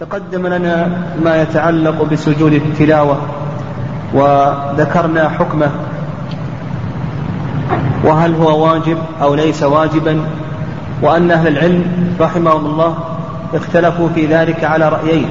تقدم 0.00 0.46
لنا 0.46 0.88
ما 1.24 1.42
يتعلق 1.42 2.02
بسجود 2.02 2.52
التلاوة 2.52 3.16
وذكرنا 4.14 5.28
حكمه 5.28 5.70
وهل 8.04 8.34
هو 8.34 8.66
واجب 8.66 8.98
أو 9.22 9.34
ليس 9.34 9.62
واجبا 9.62 10.20
وأن 11.02 11.30
أهل 11.30 11.48
العلم 11.48 11.84
رحمهم 12.20 12.66
الله 12.66 12.94
اختلفوا 13.54 14.08
في 14.14 14.26
ذلك 14.26 14.64
على 14.64 14.88
رأيين 14.88 15.28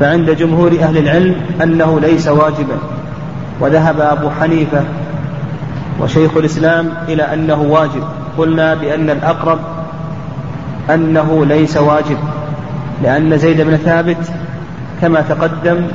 فعند 0.00 0.30
جمهور 0.30 0.72
أهل 0.82 0.98
العلم 0.98 1.36
أنه 1.62 2.00
ليس 2.00 2.28
واجبا. 2.28 2.78
وذهب 3.60 4.00
أبو 4.00 4.30
حنيفة 4.40 4.84
وشيخ 6.00 6.36
الإسلام 6.36 6.88
إلى 7.08 7.22
أنه 7.22 7.62
واجب 7.62 8.04
قلنا 8.38 8.74
بأن 8.74 9.10
الأقرب 9.10 9.58
أنه 10.90 11.44
ليس 11.46 11.76
واجب. 11.76 12.18
لأن 13.02 13.38
زيد 13.38 13.60
بن 13.60 13.76
ثابت 13.76 14.32
كما 15.00 15.20
تقدم 15.20 15.86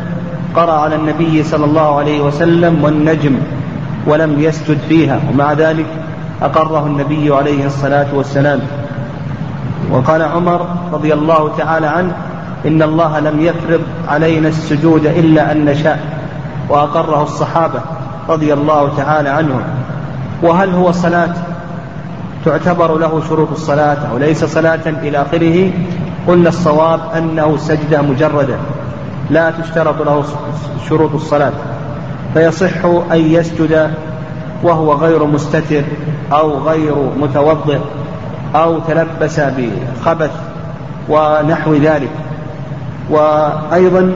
قرأ 0.56 0.72
على 0.72 0.96
النبي 0.96 1.44
صلى 1.44 1.66
الله 1.66 1.98
عليه 1.98 2.22
وسلم 2.22 2.84
والنجم 2.84 3.40
ولم 4.08 4.40
يسجد 4.40 4.78
فيها 4.90 5.20
ومع 5.30 5.54
ذلك 5.54 5.86
أقره 6.42 6.86
النبي 6.86 7.36
عليه 7.36 7.66
الصلاة 7.66 8.08
والسلام. 8.14 8.60
وقال 9.92 10.22
عمر 10.22 10.68
رضي 10.94 11.14
الله 11.14 11.52
تعالى 11.58 11.88
عنه 11.88 12.12
إن 12.66 12.82
الله 12.82 13.20
لم 13.20 13.42
يفرض 13.42 13.82
علينا 14.08 14.48
السجود 14.48 15.06
إلا 15.06 15.52
أن 15.52 15.66
نشاء 15.66 16.00
وأقره 16.70 17.24
الصحابة 17.24 17.80
رضي 18.30 18.54
الله 18.54 18.92
تعالى 18.98 19.30
عنهم. 19.30 19.62
وهل 20.44 20.70
هو 20.70 20.92
صلاة 20.92 21.34
تعتبر 22.46 22.98
له 22.98 23.22
شروط 23.30 23.52
الصلاة 23.52 23.98
أو 24.12 24.18
ليس 24.18 24.46
صلاة 24.46 24.86
إلى 24.86 25.22
آخره؟ 25.22 25.72
قلنا 26.28 26.50
الصواب 26.50 27.00
أنه 27.18 27.58
سجدة 27.58 28.02
مجردة 28.02 28.58
لا 29.30 29.52
تشترط 29.52 30.02
له 30.02 30.24
شروط 30.90 31.14
الصلاة. 31.14 31.52
فيصح 32.34 32.86
أن 33.12 33.18
يسجد 33.18 33.92
وهو 34.64 34.94
غير 34.94 35.26
مستتر 35.26 35.84
أو 36.32 36.58
غير 36.58 36.96
متوضئ 37.20 37.80
أو 38.56 38.80
تلبس 38.80 39.40
بخبث 39.40 40.32
ونحو 41.10 41.74
ذلك. 41.74 42.10
وأيضا 43.10 44.12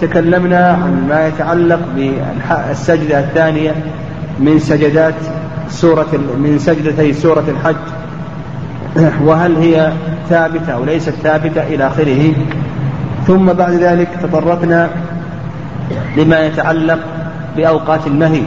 تكلمنا 0.00 0.68
عن 0.68 1.06
ما 1.08 1.26
يتعلق 1.26 1.80
بالسجدة 1.96 3.20
الثانية 3.20 3.74
من 4.38 4.58
سجدات 4.58 5.14
سورة 5.70 6.12
من 6.38 6.58
سجدتي 6.58 7.12
سورة 7.12 7.44
الحج. 7.48 7.76
وهل 9.24 9.56
هي 9.56 9.92
ثابتة 10.28 10.72
أو 10.72 10.84
ليست 10.84 11.14
ثابتة 11.22 11.62
إلى 11.62 11.86
آخره. 11.86 12.32
ثم 13.26 13.52
بعد 13.52 13.72
ذلك 13.72 14.08
تطرقنا 14.22 14.90
لما 16.16 16.38
يتعلق 16.38 16.98
بأوقات 17.56 18.06
النهي 18.06 18.42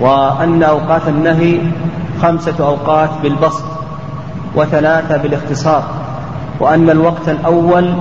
وأن 0.00 0.62
أوقات 0.62 1.08
النهي 1.08 1.60
خمسة 2.22 2.54
أوقات 2.60 3.10
بالبسط 3.22 3.64
وثلاثة 4.54 5.16
بالاختصار 5.16 5.84
وأن 6.60 6.90
الوقت 6.90 7.28
الأول 7.28 7.92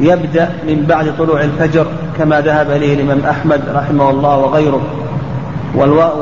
يبدأ 0.00 0.48
من 0.68 0.84
بعد 0.88 1.16
طلوع 1.18 1.40
الفجر 1.40 1.86
كما 2.18 2.40
ذهب 2.40 2.70
إليه 2.70 2.94
الإمام 2.94 3.20
أحمد 3.30 3.60
رحمه 3.74 4.10
الله 4.10 4.36
وغيره 4.36 4.80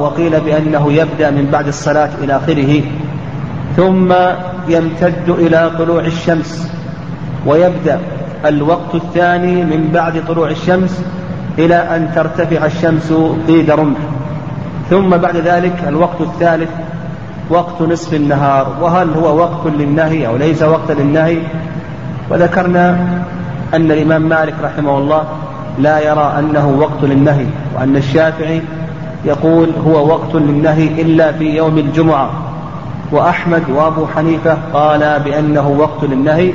وقيل 0.00 0.40
بأنه 0.40 0.92
يبدأ 0.92 1.30
من 1.30 1.48
بعد 1.52 1.66
الصلاة 1.68 2.10
إلى 2.22 2.36
آخره. 2.36 2.82
ثم 3.76 4.12
يمتد 4.68 5.28
إلى 5.28 5.70
طلوع 5.78 6.00
الشمس 6.00 6.72
ويبدأ 7.46 8.00
الوقت 8.44 8.94
الثاني 8.94 9.64
من 9.64 9.90
بعد 9.94 10.24
طلوع 10.28 10.50
الشمس 10.50 11.02
إلى 11.58 11.74
أن 11.74 12.10
ترتفع 12.14 12.66
الشمس 12.66 13.12
قيد 13.48 13.70
رمح 13.70 13.98
ثم 14.90 15.08
بعد 15.08 15.36
ذلك 15.36 15.84
الوقت 15.88 16.20
الثالث 16.20 16.70
وقت 17.50 17.82
نصف 17.82 18.14
النهار. 18.14 18.76
وهل 18.80 19.10
هو 19.14 19.38
وقت 19.38 19.66
للنهي 19.78 20.26
أو 20.26 20.36
ليس 20.36 20.62
وقت 20.62 20.90
للنهي؟ 20.90 21.38
وذكرنا 22.30 22.90
أن 23.74 23.90
الإمام 23.92 24.22
مالك 24.22 24.54
رحمه 24.62 24.98
الله 24.98 25.24
لا 25.78 26.00
يرى 26.00 26.34
أنه 26.38 26.76
وقت 26.78 27.02
للنهي 27.02 27.46
وأن 27.76 27.96
الشافعي 27.96 28.62
يقول 29.24 29.70
هو 29.86 30.08
وقت 30.08 30.34
للنهي 30.34 31.02
إلا 31.02 31.32
في 31.32 31.56
يوم 31.56 31.78
الجمعة. 31.78 32.30
وأحمد 33.12 33.62
وأبو 33.70 34.06
حنيفة 34.16 34.58
قال 34.72 35.20
بأنه 35.24 35.68
وقت 35.68 36.04
للنهي 36.04 36.52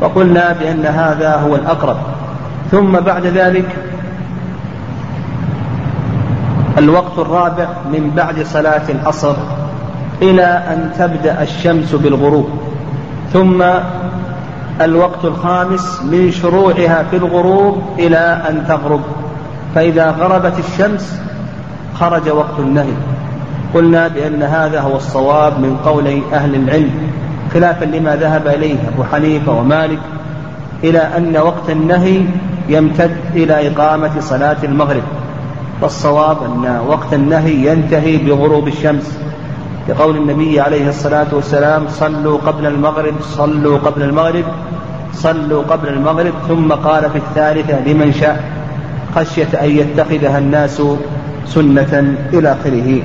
وقلنا 0.00 0.52
بأن 0.52 0.86
هذا 0.86 1.36
هو 1.36 1.54
الأقرب. 1.54 1.96
ثم 2.70 3.00
بعد 3.00 3.26
ذلك 3.26 3.76
الوقت 6.78 7.18
الرابع 7.18 7.68
من 7.92 8.12
بعد 8.16 8.42
صلاة 8.42 8.82
العصر 8.88 9.34
إلى 10.22 10.44
أن 10.44 10.90
تبدأ 10.98 11.42
الشمس 11.42 11.94
بالغروب. 11.94 12.48
ثم 13.32 13.64
الوقت 14.80 15.24
الخامس 15.24 16.02
من 16.02 16.30
شروعها 16.30 17.04
في 17.10 17.16
الغروب 17.16 17.82
إلى 17.98 18.42
أن 18.48 18.64
تغرب. 18.68 19.00
فإذا 19.74 20.10
غربت 20.10 20.58
الشمس 20.58 21.20
خرج 22.00 22.28
وقت 22.28 22.58
النهي. 22.58 22.94
قلنا 23.74 24.08
بأن 24.08 24.42
هذا 24.42 24.80
هو 24.80 24.96
الصواب 24.96 25.60
من 25.60 25.76
قولي 25.84 26.22
أهل 26.32 26.54
العلم 26.54 26.90
خلافا 27.54 27.84
لما 27.84 28.16
ذهب 28.16 28.46
إليه 28.46 28.76
أبو 28.94 29.04
حنيفة 29.04 29.52
ومالك 29.52 29.98
إلى 30.84 30.98
أن 30.98 31.36
وقت 31.36 31.70
النهي 31.70 32.22
يمتد 32.68 33.16
إلى 33.34 33.68
إقامة 33.68 34.20
صلاة 34.20 34.56
المغرب. 34.64 35.02
والصواب 35.82 36.36
أن 36.42 36.80
وقت 36.88 37.14
النهي 37.14 37.66
ينتهي 37.66 38.16
بغروب 38.16 38.68
الشمس. 38.68 39.18
لقول 39.88 40.16
النبي 40.16 40.60
عليه 40.60 40.88
الصلاة 40.88 41.26
والسلام 41.32 41.88
صلوا 41.88 42.38
قبل 42.38 42.66
المغرب 42.66 43.14
صلوا 43.20 43.78
قبل 43.78 44.02
المغرب 44.02 44.44
صلوا 45.12 45.62
قبل 45.62 45.88
المغرب. 45.88 46.32
ثم 46.48 46.72
قال 46.72 47.10
في 47.10 47.18
الثالثة 47.18 47.80
لمن 47.86 48.12
شاء. 48.12 48.44
خشية 49.16 49.48
أن 49.62 49.70
يتخذها 49.70 50.38
الناس 50.38 50.82
سنة 51.46 52.16
إلى 52.32 52.52
آخره. 52.52 53.02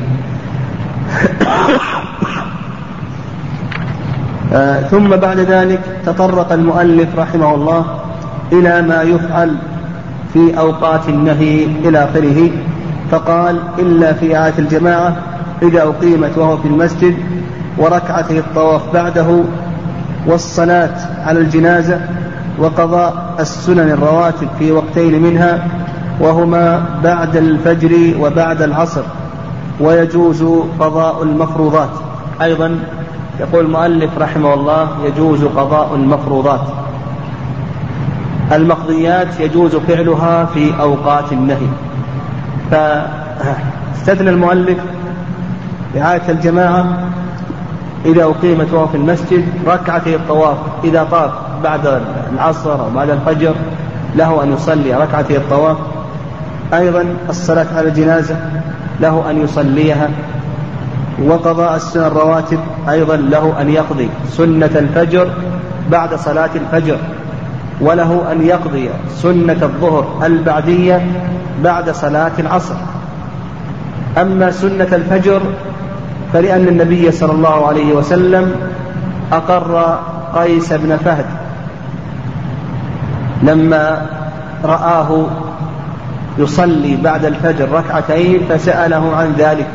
آه 4.54 4.82
ثم 4.82 5.08
بعد 5.16 5.40
ذلك 5.40 5.82
تطرق 6.06 6.54
المؤلف 6.54 7.08
رحمه 7.18 7.56
الله 7.56 7.86
إلى 8.52 8.82
ما 8.82 9.02
يفعل 9.02 9.56
في 10.34 10.60
أوقات 10.60 11.10
النهي 11.10 11.66
إلى 11.66 12.04
آخره. 12.04 12.50
فقال 13.12 13.60
إلا 13.80 14.14
في 14.14 14.26
آية 14.26 14.54
الجماعة 14.60 15.16
إذا 15.62 15.84
أقيمت 15.84 16.38
وهو 16.38 16.58
في 16.58 16.68
المسجد 16.68 17.18
وركعته 17.78 18.40
الطواف 18.40 18.82
بعده 18.94 19.44
والصلاة 20.28 20.96
على 21.26 21.40
الجنازة 21.40 22.02
وقضاء 22.60 23.36
السنن 23.40 23.90
الرواتب 23.90 24.48
في 24.60 24.72
وقتين 24.72 25.22
منها 25.22 25.68
وهما 26.20 26.86
بعد 27.04 27.36
الفجر 27.36 28.14
وبعد 28.20 28.62
العصر. 28.62 29.04
ويجوز 29.80 30.44
قضاء 30.80 31.24
المفروضات. 31.24 31.90
أيضا 32.42 32.80
يقول 33.40 33.66
المؤلف 33.66 34.18
رحمه 34.18 34.54
الله 34.54 34.88
يجوز 35.06 35.44
قضاء 35.44 35.96
المفروضات. 35.96 36.62
المقضيات 38.52 39.40
يجوز 39.40 39.76
فعلها 39.76 40.46
في 40.46 40.82
أوقات 40.82 41.32
النهي. 41.32 41.68
فاستثنى 42.72 44.30
المؤلف 44.30 44.78
رعاية 45.96 46.30
الجماعة 46.30 46.86
إذا 48.06 48.24
أقيمت 48.24 48.74
وهو 48.74 48.88
في 48.88 48.98
المسجد 48.98 49.46
ركعتي 49.68 50.16
الطواف 50.16 50.58
إذا 50.84 51.08
طاف 51.12 51.32
بعد 51.64 52.02
العصر 52.34 52.74
أو 52.74 52.90
بعد 52.96 53.10
الفجر 53.10 53.56
له 54.16 54.44
أن 54.44 54.54
يصلي 54.54 54.94
ركعتي 54.94 55.38
الطواف. 55.38 55.78
أيضا 56.74 57.06
الصلاة 57.30 57.68
على 57.76 57.88
الجنازة 57.88 58.36
له 59.02 59.30
أن 59.30 59.44
يصليها 59.44 60.10
وقضاء 61.26 61.76
السنة 61.76 62.08
الرواتب 62.08 62.60
أيضا 62.90 63.16
له 63.16 63.62
أن 63.62 63.70
يقضي 63.70 64.10
سنة 64.30 64.72
الفجر 64.76 65.32
بعد 65.92 66.16
صلاة 66.16 66.50
الفجر 66.56 66.98
وله 67.82 68.32
أن 68.32 68.42
يقضي 68.42 68.90
سنة 69.16 69.58
الظهر 69.62 70.26
البعدية 70.26 71.06
بعد 71.64 71.90
صلاة 71.90 72.32
العصر. 72.40 72.76
أما 74.18 74.52
سنة 74.52 74.88
الفجر 74.92 75.42
فلأن 76.34 76.68
النبي 76.68 77.12
صلى 77.12 77.32
الله 77.32 77.68
عليه 77.68 77.94
وسلم 77.94 78.52
أقر 79.32 80.00
قيس 80.36 80.74
بن 80.74 80.98
فهد 80.98 81.26
لما 83.44 84.06
رآه 84.64 85.26
يصلي 86.40 86.96
بعد 86.96 87.26
الفجر 87.26 87.72
ركعتين 87.72 88.42
فسأله 88.50 89.16
عن 89.16 89.34
ذلك. 89.38 89.68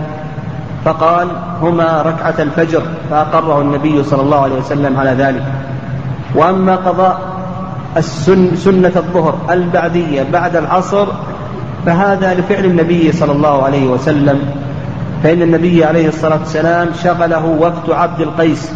فقال 0.84 1.28
هما 1.62 2.02
ركعة 2.02 2.34
الفجر 2.38 2.82
فأقره 3.10 3.60
النبي 3.60 4.02
صلى 4.04 4.22
الله 4.22 4.40
عليه 4.42 4.54
وسلم 4.54 4.96
على 5.00 5.10
ذلك. 5.10 5.42
وأما 6.34 6.76
قضاء 6.76 7.20
السن 7.96 8.56
سنة 8.56 8.92
الظهر 8.96 9.38
البعدية 9.50 10.22
بعد 10.32 10.56
العصر 10.56 11.06
فهذا 11.86 12.34
لفعل 12.34 12.64
النبي 12.64 13.12
صلى 13.12 13.32
الله 13.32 13.62
عليه 13.62 13.86
وسلم. 13.86 14.40
فإن 15.22 15.42
النبي 15.42 15.84
عليه 15.84 16.08
الصلاة 16.08 16.38
والسلام 16.38 16.88
شغله 17.04 17.56
وقت 17.60 17.90
عبد 17.90 18.20
القيس 18.20 18.72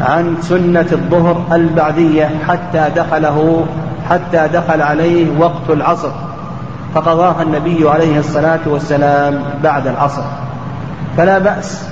عن 0.00 0.36
سنة 0.42 0.86
الظهر 0.92 1.42
البعدية 1.52 2.30
حتى 2.48 2.84
دخله 2.96 3.66
حتى 4.10 4.48
دخل 4.54 4.82
عليه 4.82 5.38
وقت 5.38 5.70
العصر. 5.70 6.10
فقضاها 6.94 7.42
النبي 7.42 7.88
عليه 7.88 8.18
الصلاة 8.18 8.60
والسلام 8.66 9.42
بعد 9.62 9.86
العصر. 9.86 10.22
فلا 11.16 11.38
بأس 11.38 11.88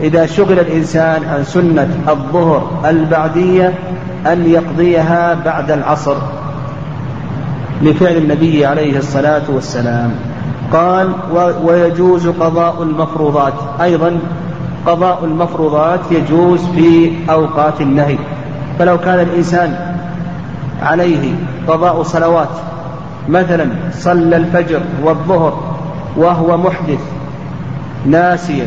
إذا 0.00 0.26
شغل 0.26 0.58
الإنسان 0.58 1.24
عن 1.24 1.44
سنة 1.44 1.88
الظهر 2.08 2.70
البعدية 2.84 3.74
أن 4.26 4.46
يقضيها 4.46 5.34
بعد 5.44 5.70
العصر 5.70 6.16
لفعل 7.82 8.16
النبي 8.16 8.66
عليه 8.66 8.98
الصلاة 8.98 9.42
والسلام. 9.48 10.10
قال 10.72 11.12
ويجوز 11.64 12.28
قضاء 12.28 12.82
المفروضات. 12.82 13.54
أيضا 13.82 14.18
قضاء 14.86 15.24
المفروضات 15.24 16.00
يجوز 16.10 16.60
في 16.74 17.12
أوقات 17.30 17.80
النهي. 17.80 18.18
فلو 18.78 18.98
كان 18.98 19.20
الإنسان 19.20 19.96
عليه 20.82 21.34
قضاء 21.68 22.02
صلوات 22.02 22.48
مثلا 23.30 23.68
صلى 23.92 24.36
الفجر 24.36 24.80
والظهر 25.04 25.76
وهو 26.16 26.56
محدث 26.56 27.00
ناسيا 28.06 28.66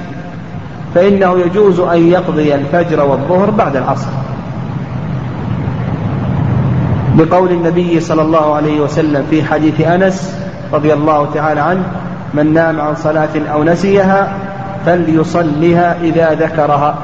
فإنه 0.96 1.40
يجوز 1.40 1.80
أن 1.80 2.08
يقضي 2.08 2.56
الفجر 2.56 3.06
والظهر 3.06 3.50
بعد 3.50 3.76
العصر. 3.76 4.08
بقول 7.18 7.52
النبي 7.52 8.00
صلى 8.00 8.22
الله 8.22 8.56
عليه 8.56 8.82
وسلم 8.82 9.26
في 9.30 9.44
حديث 9.44 9.82
أنس 9.82 10.36
رضي 10.74 10.94
الله 10.94 11.30
تعالى 11.34 11.62
عنه 11.62 11.84
من 12.34 12.54
نام 12.54 12.82
عن 12.82 12.96
صلاة 12.96 13.30
أو 13.54 13.64
نسيها 13.64 14.34
فليصلها 14.86 15.98
إذا 16.02 16.34
ذكرها. 16.34 16.96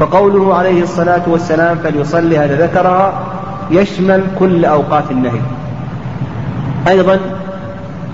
فقوله 0.00 0.54
عليه 0.54 0.82
الصلاة 0.82 1.22
والسلام 1.26 1.78
فليصلها 1.78 2.44
إذا 2.44 2.66
ذكرها 2.66 3.29
يشمل 3.70 4.22
كل 4.38 4.64
أوقات 4.64 5.10
النهي. 5.10 5.40
أيضا 6.88 7.18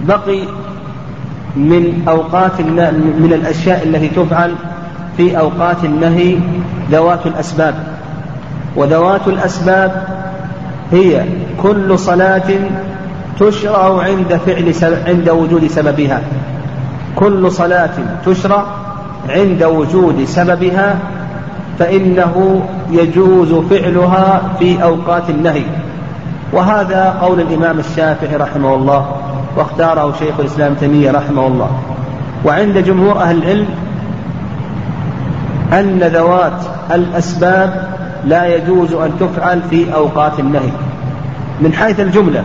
بقي 0.02 0.40
من 1.56 2.02
أوقات 2.08 2.60
من 3.20 3.32
الأشياء 3.34 3.88
التي 3.88 4.08
تفعل 4.08 4.54
في 5.16 5.38
أوقات 5.38 5.84
النهي 5.84 6.38
ذوات 6.90 7.26
الأسباب. 7.26 7.74
وذوات 8.76 9.28
الأسباب 9.28 10.04
هي 10.92 11.24
كل 11.62 11.98
صلاة 11.98 12.50
تشرع 13.40 14.02
عند 14.02 14.40
فعل 14.46 14.74
عند 15.06 15.30
وجود 15.30 15.66
سببها. 15.66 16.22
كل 17.16 17.52
صلاة 17.52 17.90
تشرع 18.26 18.64
عند 19.28 19.62
وجود 19.62 20.24
سببها 20.24 20.98
فإنه 21.78 22.62
يجوز 22.90 23.52
فعلها 23.52 24.42
في 24.58 24.82
أوقات 24.82 25.30
النهي. 25.30 25.64
وهذا 26.52 27.18
قول 27.22 27.40
الإمام 27.40 27.78
الشافعي 27.78 28.36
رحمه 28.36 28.74
الله 28.74 29.06
واختاره 29.56 30.14
شيخ 30.18 30.34
الإسلام 30.38 30.74
تيمية 30.74 31.10
رحمه 31.10 31.46
الله. 31.46 31.70
وعند 32.44 32.78
جمهور 32.78 33.18
أهل 33.18 33.42
العلم 33.42 33.66
أن 35.72 35.98
ذوات 35.98 36.62
الأسباب 36.92 37.88
لا 38.24 38.56
يجوز 38.56 38.92
أن 38.92 39.12
تفعل 39.20 39.62
في 39.70 39.94
أوقات 39.94 40.40
النهي. 40.40 40.70
من 41.60 41.72
حيث 41.72 42.00
الجملة 42.00 42.42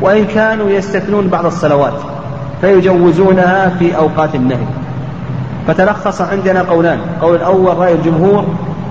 وإن 0.00 0.24
كانوا 0.24 0.70
يستثنون 0.70 1.28
بعض 1.28 1.46
الصلوات 1.46 1.94
فيجوزونها 2.60 3.68
في 3.78 3.96
أوقات 3.96 4.34
النهي. 4.34 4.66
فتلخص 5.66 6.20
عندنا 6.20 6.62
قولان. 6.62 6.98
قول 7.22 7.36
الأول 7.36 7.78
رأي 7.78 7.92
الجمهور 7.92 8.44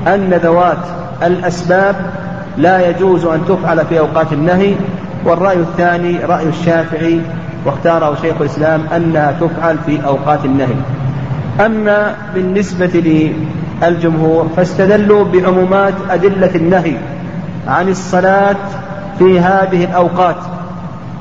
أن 0.08 0.40
ذوات 0.44 0.86
الأسباب 1.24 1.96
لا 2.58 2.90
يجوز 2.90 3.26
أن 3.26 3.42
تفعل 3.48 3.86
في 3.86 4.00
أوقات 4.00 4.34
النهي 4.34 4.76
والرأي 5.26 5.58
الثاني 5.58 6.18
رأي 6.18 6.50
الشافعي 6.50 7.22
واختاره 7.66 8.18
شيخ 8.22 8.36
الإسلام 8.42 8.82
أنها 8.96 9.32
تفعل 9.42 9.78
في 9.86 10.06
أوقات 10.06 10.46
النهي. 10.46 10.76
أما 11.66 12.16
بالنسبة 12.36 13.34
للجمهور 13.82 14.48
فاستدلوا 14.58 15.24
بعمومات 15.24 15.94
أدلة 16.10 16.52
النهي 16.56 16.96
عن 17.68 17.90
الصلاة 17.90 18.56
في 19.20 19.40
هذه 19.40 19.84
الأوقات 19.84 20.36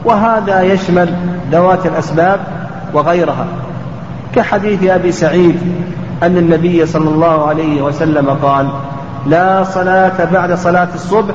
وهذا 0.04 0.62
يشمل 0.62 1.08
ذوات 1.52 1.86
الأسباب 1.86 2.40
وغيرها. 2.94 3.46
كحديث 4.34 4.84
أبي 4.84 5.12
سعيد 5.12 5.56
أن 6.22 6.38
النبي 6.38 6.86
صلى 6.86 7.08
الله 7.08 7.48
عليه 7.48 7.82
وسلم 7.82 8.30
قال 8.42 8.68
لا 9.26 9.64
صلاة 9.64 10.24
بعد 10.32 10.52
صلاة 10.52 10.88
الصبح 10.94 11.34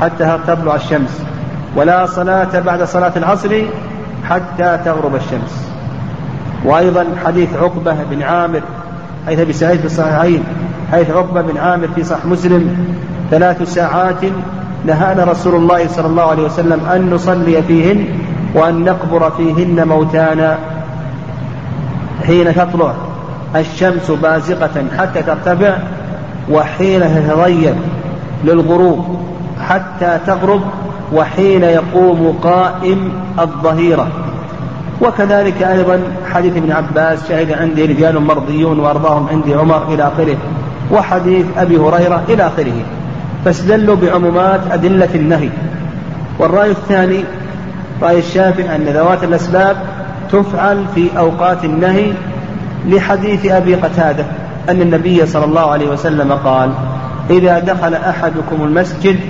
حتى 0.00 0.38
تطلع 0.46 0.74
الشمس 0.74 1.22
ولا 1.76 2.06
صلاة 2.06 2.60
بعد 2.60 2.82
صلاة 2.82 3.12
العصر 3.16 3.62
حتى 4.28 4.78
تغرب 4.84 5.14
الشمس. 5.14 5.68
وأيضا 6.64 7.06
حديث 7.26 7.48
عقبة 7.56 7.96
بن 8.10 8.22
عامر 8.22 8.60
حيث 9.26 9.38
أبي 9.38 9.52
سعيد 9.52 9.80
في 9.80 9.86
الصحيحين 9.86 10.44
حيث 10.90 11.10
عقبة 11.10 11.42
بن 11.42 11.58
عامر 11.58 11.88
في 11.94 12.04
صحيح 12.04 12.26
مسلم 12.26 12.86
ثلاث 13.30 13.74
ساعات 13.74 14.24
نهانا 14.86 15.24
رسول 15.24 15.54
الله 15.54 15.88
صلى 15.88 16.06
الله 16.06 16.22
عليه 16.22 16.42
وسلم 16.42 16.80
أن 16.94 17.10
نصلي 17.10 17.62
فيهن 17.62 18.06
وأن 18.54 18.84
نقبر 18.84 19.30
فيهن 19.30 19.88
موتانا 19.88 20.58
حين 22.26 22.54
تطلع. 22.54 22.94
الشمس 23.56 24.10
بازقة 24.10 24.84
حتى 24.98 25.22
ترتفع 25.22 25.76
وحين 26.50 27.00
تتغير 27.00 27.74
للغروب 28.44 29.20
حتى 29.68 30.18
تغرب 30.26 30.60
وحين 31.12 31.62
يقوم 31.62 32.38
قائم 32.42 33.12
الظهيرة. 33.40 34.08
وكذلك 35.00 35.62
أيضا 35.62 36.00
حديث 36.32 36.56
ابن 36.56 36.72
عباس 36.72 37.28
شهد 37.28 37.52
عندي 37.52 37.84
رجال 37.86 38.20
مرضيون 38.20 38.78
وأرضاهم 38.80 39.26
عندي 39.28 39.54
عمر 39.54 39.94
إلى 39.94 40.02
آخره 40.02 40.36
وحديث 40.90 41.46
أبي 41.56 41.76
هريرة 41.76 42.22
إلى 42.28 42.46
آخره. 42.46 42.72
فاستدلوا 43.44 43.96
بعمومات 43.96 44.60
أدلة 44.70 45.08
النهي. 45.14 45.48
والرأي 46.38 46.70
الثاني 46.70 47.24
رأي 48.02 48.18
الشافعي 48.18 48.76
أن 48.76 48.84
ذوات 48.84 49.24
الأسباب 49.24 49.76
تفعل 50.32 50.84
في 50.94 51.08
أوقات 51.18 51.64
النهي 51.64 52.12
لحديث 52.86 53.46
أبي 53.46 53.74
قتادة 53.74 54.24
أن 54.68 54.80
النبي 54.80 55.26
صلى 55.26 55.44
الله 55.44 55.70
عليه 55.70 55.88
وسلم 55.88 56.32
قال 56.32 56.72
إذا 57.30 57.58
دخل 57.58 57.94
أحدكم 57.94 58.64
المسجد 58.64 59.20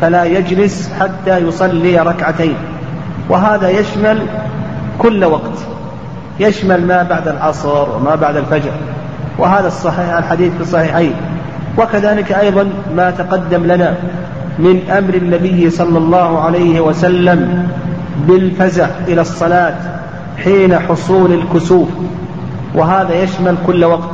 فلا 0.00 0.24
يجلس 0.24 0.90
حتى 1.00 1.38
يصلي 1.38 1.98
ركعتين 1.98 2.54
وهذا 3.28 3.70
يشمل 3.70 4.22
كل 4.98 5.24
وقت 5.24 5.58
يشمل 6.40 6.86
ما 6.86 7.02
بعد 7.02 7.28
العصر 7.28 7.96
وما 7.96 8.14
بعد 8.14 8.36
الفجر 8.36 8.72
وهذا 9.38 9.66
الصحيح 9.66 10.16
الحديث 10.16 10.52
في 10.52 10.60
الصحيحين 10.60 11.12
وكذلك 11.78 12.32
أيضا 12.32 12.68
ما 12.96 13.10
تقدم 13.10 13.64
لنا 13.64 13.94
من 14.58 14.90
أمر 14.90 15.14
النبي 15.14 15.70
صلى 15.70 15.98
الله 15.98 16.40
عليه 16.40 16.80
وسلم 16.80 17.68
بالفزع 18.28 18.86
إلى 19.08 19.20
الصلاة 19.20 19.74
حين 20.44 20.78
حصول 20.78 21.32
الكسوف 21.32 21.88
وهذا 22.74 23.14
يشمل 23.14 23.56
كل 23.66 23.84
وقت. 23.84 24.10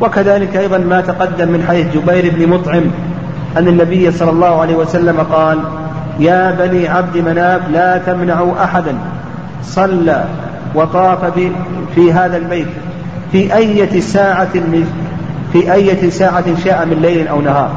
وكذلك 0.00 0.56
أيضا 0.56 0.78
ما 0.78 1.00
تقدم 1.00 1.48
من 1.48 1.64
حديث 1.68 1.86
جبير 1.94 2.32
بن 2.36 2.48
مطعم 2.48 2.82
أن 3.56 3.68
النبي 3.68 4.10
صلى 4.10 4.30
الله 4.30 4.60
عليه 4.60 4.76
وسلم 4.76 5.20
قال 5.32 5.58
يا 6.18 6.50
بني 6.50 6.88
عبد 6.88 7.16
مناف 7.16 7.60
لا 7.72 7.98
تمنعوا 7.98 8.64
أحدا 8.64 8.94
صلى 9.64 10.24
وطاف 10.74 11.24
في 11.94 12.12
هذا 12.12 12.36
البيت. 12.36 12.68
في 13.32 13.54
أية 13.56 14.00
ساعة 14.00 14.52
في 15.52 15.72
أية 15.72 16.10
ساعة 16.10 16.44
شاء 16.64 16.86
من 16.86 16.98
ليل 17.02 17.28
أو 17.28 17.40
نهار. 17.40 17.70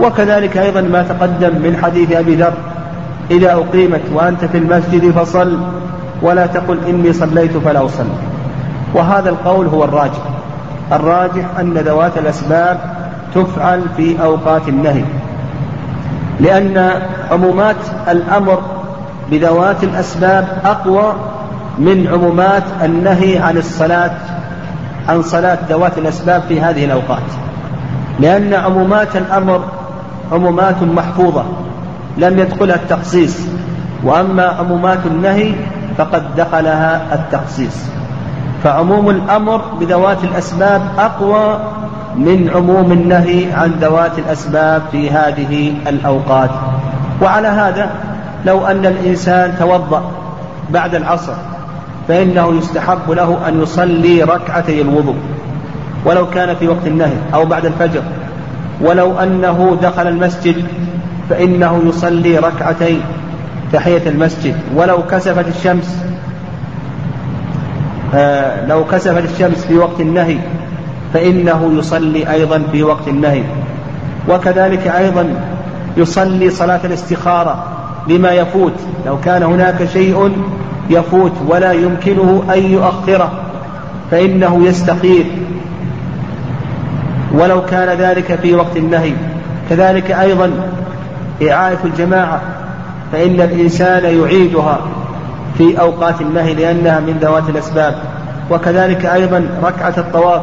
وكذلك 0.00 0.56
أيضا 0.56 0.80
ما 0.80 1.02
تقدم 1.02 1.62
من 1.62 1.78
حديث 1.82 2.12
أبي 2.12 2.34
ذر 2.34 2.52
إذا 3.30 3.52
أقيمت 3.52 4.00
وأنت 4.14 4.44
في 4.44 4.58
المسجد 4.58 5.10
فصل 5.10 5.58
ولا 6.22 6.46
تقل 6.46 6.78
إني 6.88 7.12
صليت 7.12 7.56
فلا 7.56 7.84
أصلي. 7.84 8.06
وهذا 8.94 9.30
القول 9.30 9.66
هو 9.66 9.84
الراجح. 9.84 10.22
الراجح 10.92 11.44
أن 11.60 11.74
ذوات 11.74 12.18
الأسباب 12.18 12.78
تفعل 13.34 13.82
في 13.96 14.22
أوقات 14.22 14.68
النهي. 14.68 15.04
لأن 16.40 16.90
عمومات 17.30 17.76
الأمر 18.08 18.62
بذوات 19.30 19.84
الأسباب 19.84 20.48
أقوى 20.64 21.14
من 21.78 22.08
عمومات 22.12 22.62
النهي 22.84 23.38
عن 23.38 23.56
الصلاة 23.56 24.10
عن 25.08 25.22
صلاة 25.22 25.58
ذوات 25.68 25.98
الأسباب 25.98 26.42
في 26.48 26.60
هذه 26.60 26.84
الأوقات. 26.84 27.22
لأن 28.20 28.54
عمومات 28.54 29.16
الأمر 29.16 29.60
عمومات 30.32 30.82
محفوظة 30.82 31.44
لم 32.18 32.38
يدخلها 32.38 32.76
التخصيص. 32.76 33.38
وأما 34.04 34.44
عمومات 34.44 34.98
النهي 35.06 35.54
فقد 35.98 36.36
دخلها 36.36 37.14
التخصيص. 37.14 37.76
فعموم 38.64 39.10
الأمر 39.10 39.60
بذوات 39.80 40.24
الأسباب 40.24 40.82
أقوى 40.98 41.58
من 42.16 42.50
عموم 42.54 42.92
النهي 42.92 43.52
عن 43.52 43.70
ذوات 43.80 44.18
الأسباب 44.18 44.82
في 44.92 45.10
هذه 45.10 45.74
الأوقات. 45.88 46.50
وعلى 47.22 47.48
هذا 47.48 47.90
لو 48.46 48.66
أن 48.66 48.86
الإنسان 48.86 49.54
توضأ 49.58 50.02
بعد 50.70 50.94
العصر 50.94 51.34
فإنه 52.08 52.58
يستحب 52.58 53.10
له 53.10 53.48
أن 53.48 53.62
يصلي 53.62 54.22
ركعتي 54.22 54.82
الوضوء 54.82 55.16
ولو 56.04 56.30
كان 56.30 56.54
في 56.56 56.68
وقت 56.68 56.86
النهي 56.86 57.16
أو 57.34 57.44
بعد 57.44 57.66
الفجر 57.66 58.02
ولو 58.80 59.18
أنه 59.18 59.76
دخل 59.82 60.08
المسجد 60.08 60.64
فإنه 61.30 61.82
يصلي 61.86 62.38
ركعتي 62.38 63.00
تحية 63.72 64.02
المسجد. 64.06 64.54
ولو 64.74 65.02
كسفت 65.10 65.48
الشمس 65.48 65.96
آه 68.14 68.66
لو 68.66 68.84
كسفت 68.84 69.24
الشمس 69.32 69.64
في 69.64 69.78
وقت 69.78 70.00
النهي 70.00 70.38
فإنه 71.14 71.72
يصلي 71.78 72.30
أيضا 72.30 72.62
في 72.72 72.82
وقت 72.82 73.08
النهي. 73.08 73.42
وكذلك 74.28 74.86
أيضا 74.86 75.34
يصلي 75.96 76.50
صلاة 76.50 76.80
الاستخارة 76.84 77.64
لما 78.08 78.30
يفوت. 78.30 78.74
لو 79.06 79.20
كان 79.20 79.42
هناك 79.42 79.88
شيء 79.92 80.32
يفوت 80.90 81.32
ولا 81.48 81.72
يمكنه 81.72 82.44
أن 82.54 82.62
يؤخره 82.72 83.32
فإنه 84.10 84.64
يستخير 84.66 85.24
ولو 87.34 87.64
كان 87.64 87.98
ذلك 87.98 88.38
في 88.42 88.54
وقت 88.54 88.76
النهي. 88.76 89.12
كذلك 89.70 90.10
أيضا 90.10 90.50
إعادة 91.50 91.78
الجماعة. 91.84 92.40
فإن 93.12 93.40
الإنسان 93.40 94.04
يعيدها 94.04 94.78
في 95.58 95.80
أوقات 95.80 96.20
النهي 96.20 96.54
لأنها 96.54 97.00
من 97.00 97.18
ذوات 97.20 97.48
الأسباب. 97.48 97.94
وكذلك 98.50 99.06
أيضا 99.06 99.46
ركعة 99.62 99.94
الطواف 99.98 100.42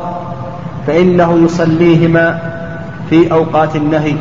فإنه 0.88 1.40
يصليهما 1.46 2.40
في 3.10 3.32
أوقات 3.32 3.76
النهي. 3.76 4.16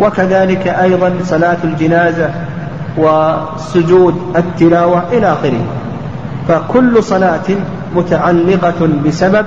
وكذلك 0.00 0.68
أيضا 0.68 1.12
صلاة 1.24 1.56
الجنازة 1.64 2.30
وسجود 2.98 4.14
التلاوة 4.36 5.02
إلى 5.12 5.32
آخره. 5.32 5.64
فكل 6.48 7.02
صلاة 7.02 7.48
متعلقة 7.96 8.88
بسبب 9.06 9.46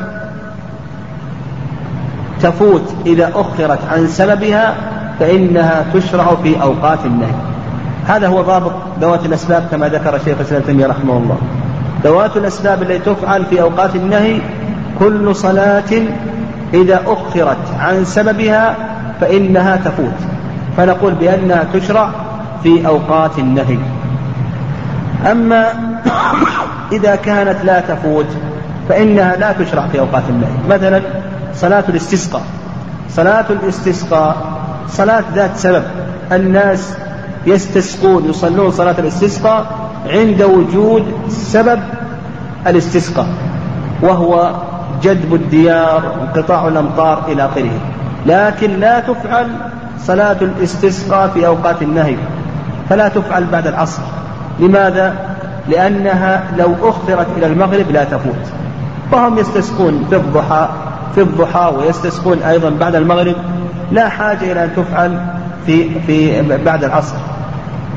تفوت 2.42 2.94
إذا 3.06 3.32
أخرت 3.36 3.80
عن 3.92 4.08
سببها 4.08 4.76
فإنها 5.20 5.86
تشرع 5.94 6.36
في 6.44 6.62
أوقات 6.62 7.00
النهي. 7.06 7.34
هذا 8.10 8.28
هو 8.28 8.42
ضابط 8.42 8.72
ذوات 9.02 9.26
الأسباب 9.26 9.68
كما 9.72 9.90
ذكر 9.90 10.20
شيخ 10.26 10.38
الإسلام 10.40 10.62
تيمية 10.62 10.88
رحمه 10.88 11.18
الله. 11.18 11.38
ذوات 12.04 12.38
الأسباب 12.38 12.82
التي 12.82 13.00
تفعل 13.00 13.46
في 13.46 13.62
أوقات 13.62 13.96
النهي 13.96 14.42
كل 15.00 15.36
صلاة 15.36 15.92
إذا 16.74 17.02
أخرت 17.08 17.58
عن 17.80 18.06
سببها 18.06 18.76
فإنها 19.22 19.76
تفوت. 19.76 20.20
فنقول 20.78 21.14
بأنها 21.14 21.66
تشرع 21.74 22.10
في 22.64 22.88
أوقات 22.88 23.40
النهي. 23.40 23.78
أما 25.32 25.66
إذا 26.92 27.16
كانت 27.16 27.66
لا 27.66 27.80
تفوت 27.80 28.28
فإنها 28.90 29.36
لا 29.36 29.52
تشرع 29.52 29.88
في 29.92 30.00
أوقات 30.00 30.24
النهي. 30.30 30.78
مثلا 30.78 31.02
صلاة 31.56 31.84
الاستسقاء. 31.90 32.44
صلاة 33.10 33.46
الاستسقاء 33.50 34.38
صلاة 34.88 35.24
ذات 35.36 35.58
سبب. 35.58 35.84
الناس 36.32 36.94
يستسقون 37.46 38.30
يصلون 38.30 38.72
صلاة 38.72 38.96
الاستسقاء 39.00 39.66
عند 40.10 40.42
وجود 40.42 41.06
سبب 41.30 41.80
الاستسقاء 42.68 43.28
وهو 44.02 44.52
جدب 45.04 45.34
الديار 45.36 46.14
انقطاع 46.22 46.68
الأمطار 46.68 47.24
إلى 47.28 47.46
آخره. 47.46 47.80
لكن 48.26 48.80
لا 48.80 49.00
تفعل 49.00 49.48
صلاة 50.00 50.38
الاستسقاء 50.42 51.28
في 51.28 51.48
أوقات 51.48 51.82
النهي 51.82 52.16
فلا 52.90 53.08
تفعل 53.08 53.46
بعد 53.46 53.68
العصر. 53.68 54.02
لماذا؟ 54.60 55.16
لأنها 55.70 56.44
لو 56.58 56.76
أخرت 56.82 57.28
إلى 57.38 57.46
المغرب 57.46 57.92
لا 57.92 58.04
تفوت. 58.04 58.46
فهم 59.12 59.38
يستسقون 59.38 60.06
في 60.10 60.16
الضحى 60.16 60.70
في 61.16 61.22
الضحى 61.22 61.74
ويستسقون 61.78 62.44
أيضا 62.44 62.70
بعد 62.70 62.96
المغرب. 62.96 63.36
لا 63.92 64.10
حاجة 64.10 64.52
إلى 64.52 64.64
أن 64.64 64.70
تفعل 64.76 65.20
في 65.66 66.00
في 66.08 66.42
بعد 66.66 66.84
العصر. 66.84 67.16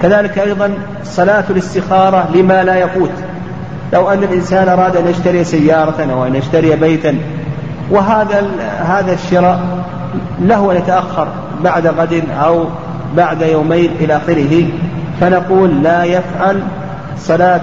كذلك 0.00 0.38
أيضا 0.38 0.74
صلاة 1.04 1.44
الاستخارة 1.50 2.28
لما 2.34 2.64
لا 2.64 2.76
يفوت. 2.76 3.10
لو 3.92 4.10
أن 4.10 4.22
الإنسان 4.22 4.68
أراد 4.68 4.96
أن 4.96 5.08
يشتري 5.08 5.44
سيارة 5.44 6.12
أو 6.12 6.26
أن 6.26 6.34
يشتري 6.34 6.76
بيتا 6.76 7.18
وهذا 7.90 8.46
هذا 8.86 9.12
الشراء 9.12 9.84
له 10.40 10.72
أن 10.72 10.76
يتأخر 10.76 11.28
بعد 11.64 11.86
غد 11.86 12.22
أو 12.44 12.64
بعد 13.16 13.42
يومين 13.42 13.90
إلى 14.00 14.16
آخره. 14.16 14.64
فنقول 15.20 15.82
لا 15.82 16.04
يفعل 16.04 16.62
صلاة 17.18 17.60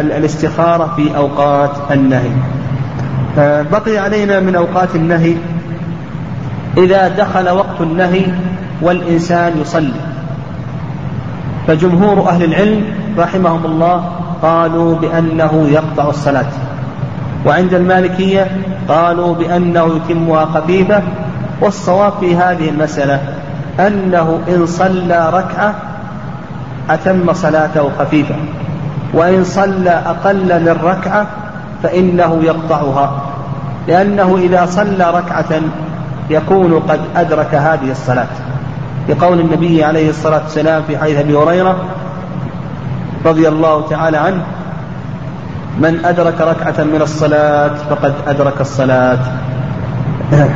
الاستخارة 0.00 0.92
في 0.96 1.16
أوقات 1.16 1.70
النهي. 1.90 2.30
بقي 3.72 3.98
علينا 3.98 4.40
من 4.40 4.54
أوقات 4.54 4.94
النهي 4.94 5.34
إذا 6.78 7.08
دخل 7.08 7.50
وقت 7.50 7.80
النهي 7.80 8.26
والإنسان 8.82 9.52
يصلي. 9.60 10.11
فجمهور 11.66 12.28
أهل 12.28 12.44
العلم 12.44 12.84
رحمهم 13.18 13.64
الله 13.64 14.04
قالوا 14.42 14.94
بأنه 14.94 15.68
يقطع 15.70 16.08
الصلاة. 16.08 16.50
وعند 17.46 17.74
المالكية 17.74 18.46
قالوا 18.88 19.34
بأنه 19.34 19.96
يتمها 19.96 20.44
خفيفة 20.44 21.02
والصواب 21.60 22.12
في 22.20 22.36
هذه 22.36 22.68
المسألة 22.68 23.20
أنه 23.80 24.40
إن 24.48 24.66
صلى 24.66 25.30
ركعة 25.32 25.74
أتم 26.90 27.32
صلاته 27.32 27.90
خفيفة 27.98 28.34
وإن 29.14 29.44
صلى 29.44 29.90
أقل 29.90 30.60
من 30.60 30.78
ركعة 30.84 31.26
فإنه 31.82 32.40
يقطعها 32.42 33.22
لأنه 33.88 34.36
إذا 34.36 34.66
صلى 34.66 35.10
ركعة 35.10 35.60
يكون 36.30 36.78
قد 36.78 37.00
أدرك 37.16 37.54
هذه 37.54 37.90
الصلاة. 37.90 38.26
لقول 39.08 39.40
النبي 39.40 39.84
عليه 39.84 40.10
الصلاة 40.10 40.42
والسلام 40.42 40.82
في 40.82 40.98
حديث 40.98 41.18
أبي 41.18 41.36
هريرة 41.36 41.76
رضي 43.24 43.48
الله 43.48 43.88
تعالى 43.88 44.16
عنه 44.16 44.42
من 45.78 46.04
أدرك 46.04 46.40
ركعة 46.40 46.84
من 46.84 47.02
الصلاة 47.02 47.74
فقد 47.90 48.14
أدرك 48.26 48.60
الصلاة. 48.60 49.18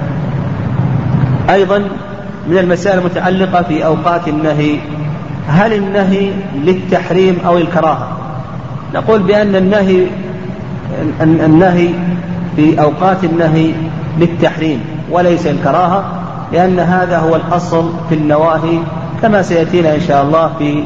أيضا 1.56 1.78
من 2.48 2.58
المسائل 2.58 2.98
المتعلقة 2.98 3.62
في 3.62 3.86
أوقات 3.86 4.28
النهي 4.28 4.78
هل 5.48 5.72
النهي 5.72 6.30
للتحريم 6.54 7.38
أو 7.46 7.58
الكراهة؟ 7.58 8.08
نقول 8.94 9.22
بأن 9.22 9.56
النهي 9.56 10.06
النهي 11.20 11.88
في 12.56 12.82
أوقات 12.82 13.24
النهي 13.24 13.72
للتحريم 14.18 14.80
وليس 15.10 15.46
الكراهة 15.46 16.15
لأن 16.52 16.80
هذا 16.80 17.18
هو 17.18 17.36
الأصل 17.36 17.90
في 18.08 18.14
النواهي 18.14 18.78
كما 19.22 19.42
سيأتينا 19.42 19.94
إن 19.94 20.00
شاء 20.00 20.22
الله 20.22 20.50
في 20.58 20.84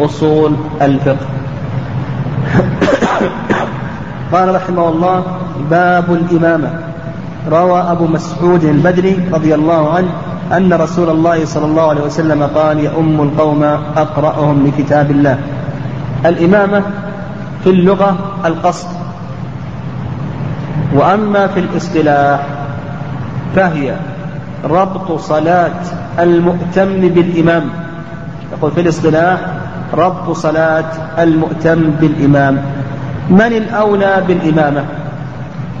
أصول 0.00 0.56
الفقه. 0.82 1.26
قال 4.32 4.54
رحمه 4.54 4.88
الله 4.88 5.24
باب 5.70 6.12
الإمامة. 6.12 6.70
روى 7.50 7.80
أبو 7.80 8.06
مسعود 8.06 8.64
البدري 8.64 9.28
رضي 9.32 9.54
الله 9.54 9.90
عنه 9.94 10.08
أن 10.56 10.72
رسول 10.72 11.10
الله 11.10 11.44
صلى 11.44 11.64
الله 11.64 11.88
عليه 11.88 12.02
وسلم 12.02 12.42
قال 12.42 12.78
يؤم 12.80 13.20
القوم 13.20 13.62
أقرأهم 13.96 14.66
لكتاب 14.66 15.10
الله. 15.10 15.38
الإمامة 16.26 16.82
في 17.64 17.70
اللغة 17.70 18.16
القصد. 18.44 18.88
وأما 20.94 21.46
في 21.46 21.60
الاصطلاح 21.60 22.40
فهي 23.56 23.94
ربط 24.64 25.20
صلاة 25.20 25.80
المؤتم 26.18 27.08
بالإمام. 27.08 27.64
يقول 28.52 28.70
في 28.70 28.80
الاصطلاح 28.80 29.38
ربط 29.94 30.36
صلاة 30.36 30.84
المؤتم 31.18 31.90
بالإمام. 32.00 32.62
من 33.30 33.52
الأولى 33.52 34.22
بالإمامة؟ 34.28 34.84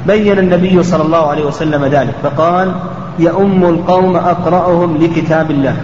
بين 0.06 0.38
النبي 0.38 0.82
صلى 0.82 1.02
الله 1.02 1.30
عليه 1.30 1.44
وسلم 1.44 1.84
ذلك 1.84 2.14
فقال 2.22 2.72
يؤم 3.18 3.64
القوم 3.64 4.16
أقرأهم 4.16 4.96
لكتاب 4.96 5.50
الله. 5.50 5.76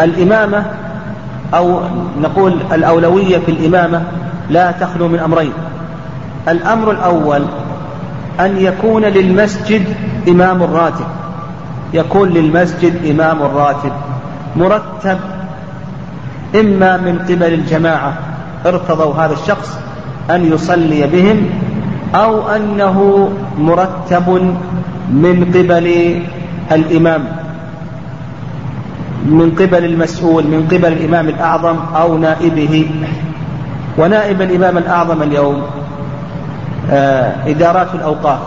الإمامة 0.00 0.64
أو 1.54 1.80
نقول 2.22 2.56
الأولوية 2.72 3.38
في 3.38 3.50
الإمامة 3.50 4.02
لا 4.50 4.70
تخلو 4.70 5.08
من 5.08 5.18
أمرين. 5.18 5.52
الأمر 6.48 6.90
الأول 6.90 7.42
أن 8.40 8.56
يكون 8.58 9.02
للمسجد 9.02 9.84
إمام 10.28 10.62
راتب. 10.62 11.06
يكون 11.94 12.28
للمسجد 12.28 13.06
إمام 13.10 13.42
راتب. 13.42 13.92
مرتب. 14.56 15.18
إما 16.60 16.96
من 16.96 17.18
قبل 17.18 17.54
الجماعة 17.54 18.12
ارتضوا 18.66 19.14
هذا 19.14 19.32
الشخص 19.32 19.78
أن 20.30 20.52
يصلي 20.52 21.06
بهم 21.06 21.50
أو 22.14 22.48
أنه 22.48 23.28
مرتب 23.58 24.28
من 25.10 25.44
قبل 25.54 26.16
الإمام. 26.72 27.24
من 29.26 29.50
قبل 29.50 29.84
المسؤول 29.84 30.44
من 30.46 30.68
قبل 30.72 30.92
الإمام 30.92 31.28
الأعظم 31.28 31.76
أو 31.96 32.18
نائبه. 32.18 32.90
ونائب 33.98 34.42
الإمام 34.42 34.78
الأعظم 34.78 35.22
اليوم 35.22 35.62
إدارات 37.46 37.94
الأوقاف. 37.94 38.38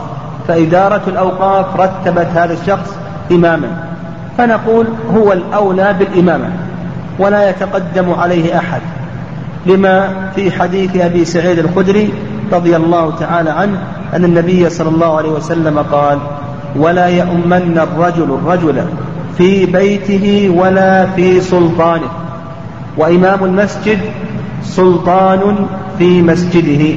فإدارة 0.47 1.01
الأوقاف 1.07 1.65
رتبت 1.79 2.27
هذا 2.35 2.53
الشخص 2.53 2.95
إماما. 3.31 3.67
فنقول 4.37 4.87
هو 5.15 5.33
الأولى 5.33 5.95
بالإمامة 5.99 6.49
ولا 7.19 7.49
يتقدم 7.49 8.13
عليه 8.13 8.57
أحد. 8.57 8.81
لما 9.65 10.09
في 10.35 10.51
حديث 10.51 10.95
أبي 10.95 11.25
سعيد 11.25 11.59
الخدري 11.59 12.13
رضي 12.53 12.75
الله 12.75 13.15
تعالى 13.19 13.49
عنه 13.49 13.77
أن 14.13 14.25
النبي 14.25 14.69
صلى 14.69 14.89
الله 14.89 15.17
عليه 15.17 15.29
وسلم 15.29 15.79
قال 15.79 16.17
ولا 16.75 17.07
يؤمن 17.07 17.77
الرجل 17.77 18.23
الرجل 18.23 18.85
في 19.37 19.65
بيته 19.65 20.53
ولا 20.57 21.05
في 21.05 21.41
سلطانه. 21.41 22.09
وإمام 22.97 23.43
المسجد 23.43 23.99
سلطان 24.63 25.67
في 25.97 26.21
مسجده. 26.21 26.95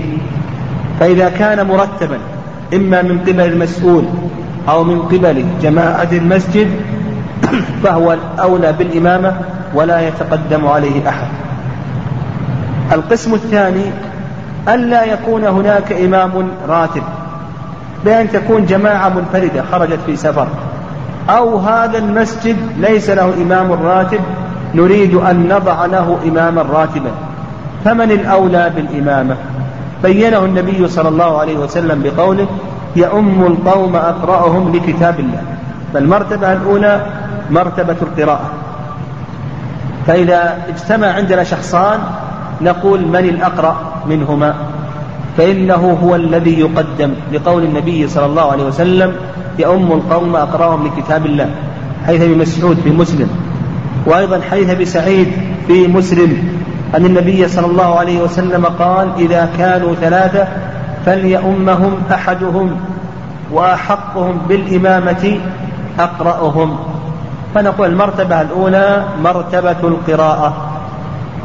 فإذا 1.01 1.29
كان 1.29 1.67
مرتبا 1.67 2.19
إما 2.75 3.03
من 3.03 3.19
قبل 3.19 3.41
المسؤول 3.41 4.05
أو 4.69 4.85
من 4.85 5.03
قبل 5.03 5.45
جماعة 5.63 6.09
المسجد 6.13 6.69
فهو 7.83 8.13
الأولى 8.13 8.73
بالإمامة 8.73 9.37
ولا 9.75 10.09
يتقدم 10.09 10.67
عليه 10.67 11.09
أحد. 11.09 11.27
القسم 12.93 13.35
الثاني 13.35 13.85
ألا 14.69 15.05
يكون 15.05 15.45
هناك 15.45 15.93
إمام 15.93 16.49
راتب 16.69 17.03
بأن 18.05 18.31
تكون 18.33 18.67
جماعة 18.67 19.09
منفردة 19.09 19.63
خرجت 19.73 19.99
في 20.07 20.17
سفر. 20.17 20.49
أو 21.31 21.59
هذا 21.59 21.99
المسجد 21.99 22.57
ليس 22.79 23.11
له 23.11 23.35
إمام 23.43 23.73
راتب 23.73 24.21
نريد 24.75 25.15
أن 25.15 25.49
نضع 25.49 25.87
له 25.87 26.19
إماما 26.29 26.63
راتبا. 26.63 27.11
فمن 27.85 28.11
الأولى 28.11 28.73
بالإمامة؟ 28.77 29.37
بينه 30.03 30.45
النبي 30.45 30.89
صلى 30.89 31.09
الله 31.09 31.39
عليه 31.39 31.59
وسلم 31.59 32.03
بقوله 32.03 32.47
يؤم 32.97 33.47
القوم 33.47 33.97
أقرأهم 33.97 34.77
لكتاب 34.77 35.21
الله. 35.21 35.43
فالمرتبة 35.95 36.53
الأولى 36.53 37.07
مرتبة 37.51 37.97
القراءة. 38.03 38.51
فإذا 40.07 40.59
اجتمع 40.69 41.07
عندنا 41.07 41.45
شخصان 41.45 42.01
نقول 42.61 43.07
من 43.07 43.17
الأقرأ 43.17 44.03
منهما؟ 44.09 44.55
فإنه 45.37 45.99
هو 46.05 46.17
الذي 46.17 46.61
يقدم 46.61 47.13
لقول 47.33 47.63
النبي 47.63 48.09
صلى 48.09 48.27
الله 48.27 48.53
عليه 48.53 48.65
وسلم 48.65 49.13
يؤم 49.59 49.93
القوم 49.93 50.37
أقرأهم 50.37 50.87
لكتاب 50.87 51.27
الله. 51.27 51.51
حيث 52.07 52.23
ابن 52.23 52.39
مسعود 52.39 52.77
في 52.85 52.91
مسلم. 52.91 53.29
وأيضا 54.07 54.41
حيث 54.51 54.71
بسعيد 54.71 55.29
في 55.67 55.87
مسلم. 55.87 56.58
أن 56.97 57.07
النبي 57.07 57.49
صلى 57.49 57.67
الله 57.67 57.99
عليه 57.99 58.23
وسلم 58.23 58.67
قال 58.67 59.09
إذا 59.19 59.49
كانوا 59.59 59.95
ثلاثة 59.95 60.47
فليؤمهم 61.07 61.93
أحدهم 62.13 62.77
وأحقهم 63.53 64.39
بالإمامة 64.49 65.41
أقرأهم. 65.99 66.79
فنقول 67.55 67.89
المرتبة 67.89 68.41
الأولى 68.41 69.05
مرتبة 69.23 69.77
القراءة. 69.85 70.53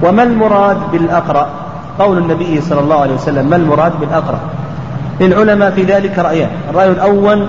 وما 0.02 0.24
المراد 0.24 0.78
بالأقرأ؟ 0.92 1.48
قول 2.00 2.18
النبي 2.18 2.62
صلى 2.62 2.80
الله 2.80 3.02
عليه 3.02 3.14
وسلم 3.14 3.50
ما 3.50 3.56
المراد 3.56 4.00
بالأقرأ؟ 4.00 4.40
للعلماء 5.20 5.72
في 5.72 5.84
ذلك 5.84 6.20
رأيان. 6.20 6.50
الرأي 6.70 6.88
الأول 6.88 7.48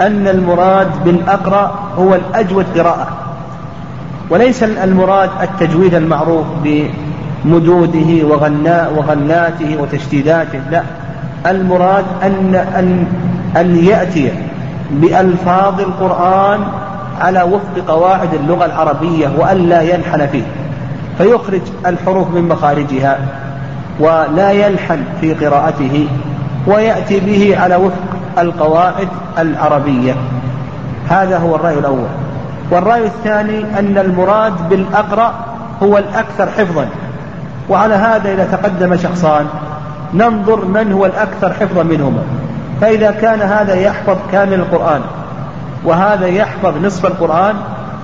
أن 0.00 0.28
المراد 0.28 1.04
بالأقرأ 1.04 1.74
هو 1.98 2.14
الأجود 2.14 2.66
قراءة. 2.78 3.08
وليس 4.30 4.62
المراد 4.62 5.30
التجويد 5.42 5.94
المعروف 5.94 6.46
بمدوده 7.44 8.26
وغناء 8.26 8.92
وغناته 8.96 9.76
وتشديداته. 9.82 10.60
لا. 10.70 10.82
المراد 11.46 12.04
أن 12.22 12.54
أن 12.54 13.06
أن 13.56 13.84
يأتي 13.84 14.32
بألفاظ 14.90 15.80
القرآن 15.80 16.60
على 17.20 17.42
وفق 17.42 17.88
قواعد 17.88 18.34
اللغة 18.34 18.64
العربية 18.64 19.28
وألا 19.38 19.82
ينحن 19.82 20.26
فيه. 20.26 20.42
فيخرج 21.18 21.60
الحروف 21.86 22.30
من 22.30 22.48
مخارجها 22.48 23.18
ولا 24.00 24.50
يلحن 24.50 24.98
في 25.20 25.34
قراءته 25.34 26.08
ويأتي 26.66 27.20
به 27.20 27.56
على 27.60 27.76
وفق 27.76 28.16
القواعد 28.38 29.08
العربية. 29.38 30.14
هذا 31.08 31.38
هو 31.38 31.56
الرأي 31.56 31.78
الأول. 31.78 32.08
والرأي 32.70 33.04
الثاني 33.04 33.78
أن 33.78 33.98
المراد 33.98 34.68
بالأقرأ 34.68 35.34
هو 35.82 35.98
الأكثر 35.98 36.50
حفظا. 36.50 36.86
وعلى 37.68 37.94
هذا 37.94 38.32
إذا 38.32 38.44
تقدم 38.52 38.96
شخصان 38.96 39.46
ننظر 40.14 40.64
من 40.64 40.92
هو 40.92 41.06
الأكثر 41.06 41.52
حفظا 41.52 41.82
منهما. 41.82 42.22
فإذا 42.80 43.10
كان 43.10 43.40
هذا 43.40 43.74
يحفظ 43.74 44.16
كامل 44.32 44.54
القرآن 44.54 45.00
وهذا 45.84 46.26
يحفظ 46.26 46.84
نصف 46.84 47.06
القرآن 47.06 47.54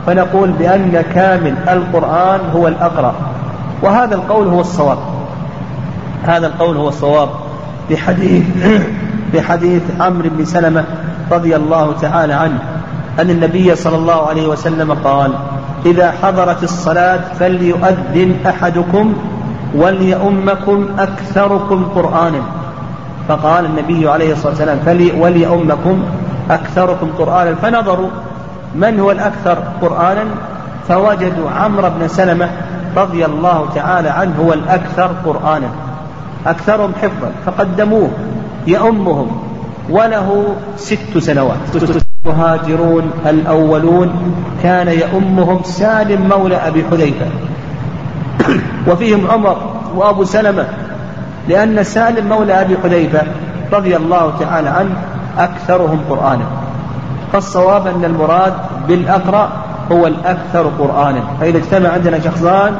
فنقول 0.06 0.50
بأن 0.50 1.04
كامل 1.14 1.54
القرآن 1.68 2.40
هو 2.54 2.68
الأقرأ. 2.68 3.14
وهذا 3.82 4.14
القول 4.14 4.48
هو 4.48 4.60
الصواب. 4.60 4.98
هذا 6.26 6.46
القول 6.46 6.76
هو 6.76 6.88
الصواب. 6.88 7.28
بحديث 7.90 8.44
بحديث 9.34 9.82
عمرو 10.00 10.28
بن 10.28 10.44
سلمة 10.44 10.84
رضي 11.30 11.56
الله 11.56 11.94
تعالى 12.00 12.32
عنه 12.32 12.58
أن 13.18 13.30
النبي 13.30 13.74
صلى 13.74 13.96
الله 13.96 14.28
عليه 14.28 14.46
وسلم 14.46 14.92
قال 14.92 15.32
إذا 15.86 16.14
حضرت 16.22 16.62
الصلاة 16.62 17.20
فليؤذن 17.38 18.34
أحدكم 18.46 19.14
وليؤمكم 19.74 20.88
أكثركم 20.98 21.84
قرآنا. 21.94 22.42
فقال 23.28 23.64
النبي 23.64 24.08
عليه 24.08 24.32
الصلاة 24.32 24.52
والسلام 24.52 24.78
وليؤمكم 25.20 26.02
أكثركم 26.50 27.08
قرآنا. 27.18 27.54
فنظروا 27.54 28.08
من 28.74 29.00
هو 29.00 29.10
الأكثر 29.10 29.58
قرآنا. 29.82 30.24
فوجدوا 30.88 31.50
عمرو 31.50 31.90
بن 31.98 32.08
سلمة 32.08 32.48
رضي 32.96 33.24
الله 33.24 33.68
تعالى 33.74 34.08
عنه 34.08 34.34
هو 34.40 34.52
الأكثر 34.52 35.10
قرآنا. 35.26 35.68
أكثرهم 36.46 36.92
حفظا 37.02 37.32
فقدموه 37.46 38.10
يؤمهم 38.66 39.42
وله 39.90 40.54
ست 40.76 41.18
سنوات. 41.18 41.56
المهاجرون 42.26 43.10
الأولون 43.26 44.34
كان 44.62 44.88
يؤمهم 44.88 45.60
سالم 45.64 46.28
مولى 46.28 46.56
أبي 46.56 46.84
حذيفة. 46.90 47.26
وفيهم 48.88 49.30
عمر 49.30 49.56
وأبو 49.94 50.24
سلمة 50.24 50.66
لأن 51.48 51.84
سالم 51.84 52.28
مولى 52.28 52.60
أبي 52.60 52.76
حذيفة 52.82 53.22
رضي 53.72 53.96
الله 53.96 54.32
تعالى 54.40 54.68
عنه 54.68 54.96
أكثرهم 55.38 56.00
قرآنا. 56.10 56.44
فالصواب 57.32 57.86
أن 57.86 58.04
المراد 58.04 58.52
بالأقرأ 58.88 59.50
هو 59.92 60.06
الأكثر 60.06 60.70
قرآنا. 60.78 61.20
فإذا 61.40 61.58
اجتمع 61.58 61.88
عندنا 61.88 62.20
شخصان 62.20 62.72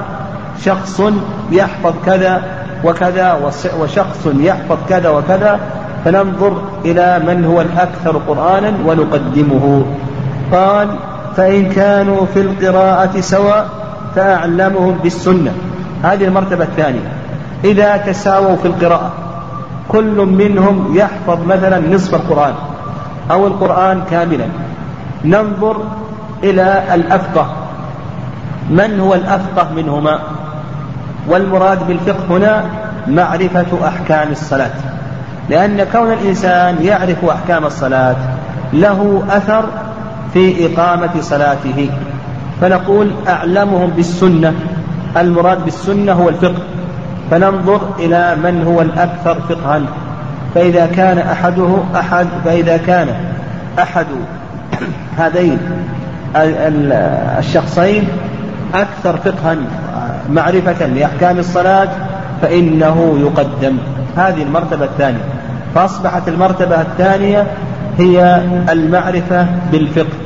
شخص 0.64 1.02
يحفظ 1.50 1.92
كذا 2.06 2.42
وكذا 2.84 3.52
وشخص 3.80 4.26
يحفظ 4.34 4.76
كذا 4.88 5.08
وكذا 5.08 5.60
فننظر 6.04 6.62
إلى 6.84 7.22
من 7.26 7.44
هو 7.44 7.60
الأكثر 7.60 8.16
قرآنا 8.28 8.72
ونقدمه. 8.86 9.84
قال 10.52 10.88
فإن 11.36 11.68
كانوا 11.68 12.26
في 12.34 12.40
القراءة 12.40 13.20
سواء 13.20 13.79
فأعلمهم 14.16 14.98
بالسنة. 15.02 15.52
هذه 16.02 16.24
المرتبة 16.24 16.64
الثانية. 16.64 17.12
إذا 17.64 17.96
تساووا 17.96 18.56
في 18.56 18.68
القراءة 18.68 19.12
كل 19.88 20.26
منهم 20.26 20.96
يحفظ 20.96 21.46
مثلا 21.46 21.94
نصف 21.94 22.14
القرآن 22.14 22.54
أو 23.30 23.46
القرآن 23.46 24.02
كاملا. 24.10 24.46
ننظر 25.24 25.76
إلى 26.44 26.82
الأفقه. 26.94 27.54
من 28.70 29.00
هو 29.00 29.14
الأفقه 29.14 29.72
منهما؟ 29.76 30.18
والمراد 31.28 31.86
بالفقه 31.86 32.36
هنا 32.36 32.64
معرفة 33.06 33.88
أحكام 33.88 34.32
الصلاة. 34.32 34.70
لأن 35.48 35.86
كون 35.92 36.12
الإنسان 36.12 36.76
يعرف 36.82 37.24
أحكام 37.24 37.66
الصلاة 37.66 38.16
له 38.72 39.22
أثر 39.30 39.64
في 40.32 40.66
إقامة 40.66 41.20
صلاته. 41.20 41.90
فنقول 42.60 43.10
أعلمهم 43.28 43.90
بالسنة. 43.90 44.54
المراد 45.16 45.64
بالسنة 45.64 46.12
هو 46.12 46.28
الفقه. 46.28 46.62
فننظر 47.30 47.80
إلى 47.98 48.36
من 48.42 48.64
هو 48.66 48.82
الأكثر 48.82 49.40
فقها. 49.48 49.80
فإذا 50.54 50.86
كان 50.86 51.18
أحده 51.18 51.76
أحد 51.96 52.26
فإذا 52.44 52.76
كان 52.76 53.08
أحد 53.78 54.06
هذين 55.18 55.58
الشخصين 57.38 58.08
أكثر 58.74 59.16
فقها 59.16 59.56
معرفة 60.30 60.86
لأحكام 60.86 61.38
الصلاة 61.38 61.88
فإنه 62.42 63.18
يقدم. 63.20 63.76
هذه 64.16 64.42
المرتبة 64.42 64.84
الثانية. 64.84 65.24
فأصبحت 65.74 66.28
المرتبة 66.28 66.80
الثانية 66.80 67.46
هي 67.98 68.42
المعرفة 68.72 69.46
بالفقه. 69.72 70.16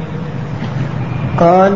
قال 1.40 1.72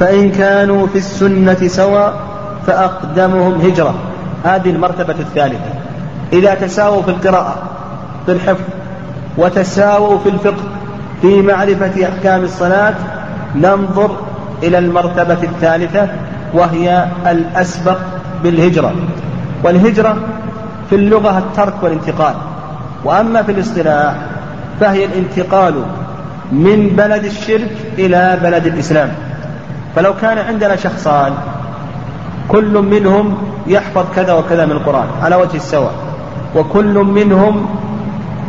فإن 0.00 0.30
كانوا 0.30 0.86
في 0.86 0.98
السنة 0.98 1.68
سواء 1.68 2.20
فأقدمهم 2.66 3.60
هجرة. 3.60 3.94
هذه 4.44 4.70
المرتبة 4.70 5.14
الثالثة. 5.20 5.70
إذا 6.32 6.54
تساووا 6.54 7.02
في 7.02 7.10
القراءة 7.10 7.56
في 8.26 8.32
الحفظ 8.32 8.64
وتساووا 9.38 10.18
في 10.18 10.28
الفقه 10.28 10.64
في 11.22 11.42
معرفة 11.42 12.08
أحكام 12.08 12.44
الصلاة 12.44 12.94
ننظر 13.54 14.16
إلى 14.62 14.78
المرتبة 14.78 15.42
الثالثة 15.42 16.08
وهي 16.54 17.06
الأسبق 17.26 17.98
بالهجرة. 18.42 18.94
والهجرة 19.64 20.16
في 20.90 20.96
اللغة 20.96 21.38
الترك 21.38 21.74
والانتقال. 21.82 22.34
وأما 23.04 23.42
في 23.42 23.52
الاصطلاح 23.52 24.14
فهي 24.80 25.04
الانتقال 25.04 25.74
من 26.52 26.88
بلد 26.96 27.24
الشرك 27.24 27.72
إلى 27.98 28.38
بلد 28.42 28.66
الإسلام. 28.66 29.27
فلو 29.98 30.14
كان 30.14 30.38
عندنا 30.38 30.76
شخصان 30.76 31.32
كل 32.48 32.78
منهم 32.82 33.38
يحفظ 33.66 34.04
كذا 34.16 34.32
وكذا 34.32 34.66
من 34.66 34.72
القرآن 34.72 35.06
على 35.22 35.36
وجه 35.36 35.56
السواء 35.56 35.92
وكل 36.56 36.94
منهم 36.94 37.66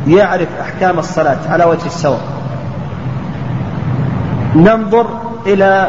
يعرف 0.07 0.47
أحكام 0.61 0.99
الصلاة 0.99 1.37
على 1.49 1.63
وجه 1.63 1.85
السواء. 1.85 2.21
ننظر 4.55 5.05
إلى 5.45 5.87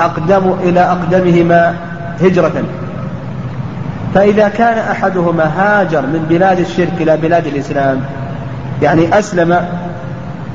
أقدم 0.00 0.54
إلى 0.62 0.80
أقدمهما 0.80 1.74
هجرة. 2.20 2.62
فإذا 4.14 4.48
كان 4.48 4.78
أحدهما 4.78 5.44
هاجر 5.44 6.02
من 6.02 6.26
بلاد 6.28 6.58
الشرك 6.58 6.92
إلى 7.00 7.16
بلاد 7.16 7.46
الإسلام 7.46 8.00
يعني 8.82 9.18
أسلم 9.18 9.68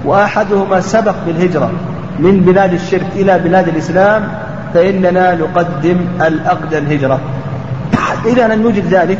وأحدهما 0.06 0.82
سبق 0.82 1.16
بالهجرة. 1.26 1.72
من 2.20 2.40
بلاد 2.40 2.74
الشرك 2.74 3.08
إلى 3.16 3.40
بلاد 3.40 3.68
الإسلام 3.68 4.28
فإننا 4.74 5.36
نقدم 5.36 5.98
الأقدم 6.22 6.86
هجرة 6.90 7.20
إذا 8.26 8.48
لم 8.48 8.62
نوجد 8.62 8.86
ذلك 8.86 9.20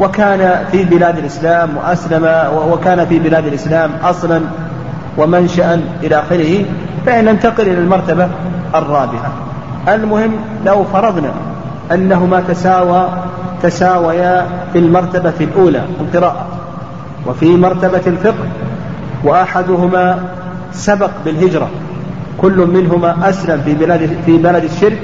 وكان 0.00 0.64
في 0.72 0.84
بلاد 0.84 1.18
الإسلام 1.18 1.76
وأسلم 1.76 2.24
وكان 2.70 3.06
في 3.06 3.18
بلاد 3.18 3.46
الإسلام 3.46 3.90
أصلا 4.04 4.40
ومنشأ 5.18 5.80
إلى 6.02 6.18
آخره 6.18 6.64
فإن 7.06 7.24
ننتقل 7.24 7.62
إلى 7.62 7.78
المرتبة 7.78 8.28
الرابعة. 8.74 9.32
المهم 9.88 10.32
لو 10.66 10.84
فرضنا 10.84 11.32
أنهما 11.92 12.40
تساوى 12.40 13.08
تساويا 13.62 14.46
في 14.72 14.78
المرتبة 14.78 15.32
الأولى 15.40 15.82
القراءة 16.00 16.46
وفي 17.26 17.56
مرتبة 17.56 18.02
الفقه 18.06 18.44
وأحدهما 19.24 20.18
سبق 20.72 21.10
بالهجرة. 21.24 21.68
كل 22.38 22.66
منهما 22.66 23.28
أسلم 23.28 23.60
في 23.64 23.74
بلاد 23.74 24.10
في 24.26 24.38
بلد 24.38 24.64
الشرك 24.64 24.98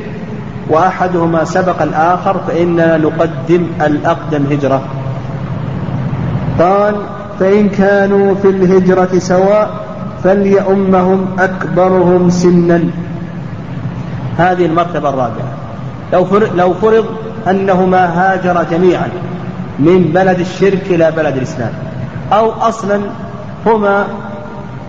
وأحدهما 0.70 1.44
سبق 1.44 1.82
الآخر 1.82 2.36
فإننا 2.48 2.96
نقدم 2.96 3.66
الأقدم 3.86 4.44
هجرة. 4.50 4.82
قال 6.58 6.94
فإن 7.40 7.68
كانوا 7.68 8.34
في 8.34 8.48
الهجرة 8.48 9.18
سواء 9.18 9.70
فليؤمهم 10.24 11.26
أكبرهم 11.38 12.30
سنا. 12.30 12.80
هذه 14.38 14.66
المرتبة 14.66 15.08
الرابعة. 15.08 15.52
لو 16.12 16.24
فرض, 16.24 16.56
لو 16.56 16.74
فرض 16.74 17.04
أنهما 17.50 18.04
هاجر 18.06 18.64
جميعا 18.70 19.08
من 19.78 20.10
بلد 20.14 20.40
الشرك 20.40 20.82
إلى 20.90 21.10
بلد 21.10 21.36
الإسلام 21.36 21.72
أو 22.32 22.50
أصلا 22.50 23.00
هما 23.66 24.06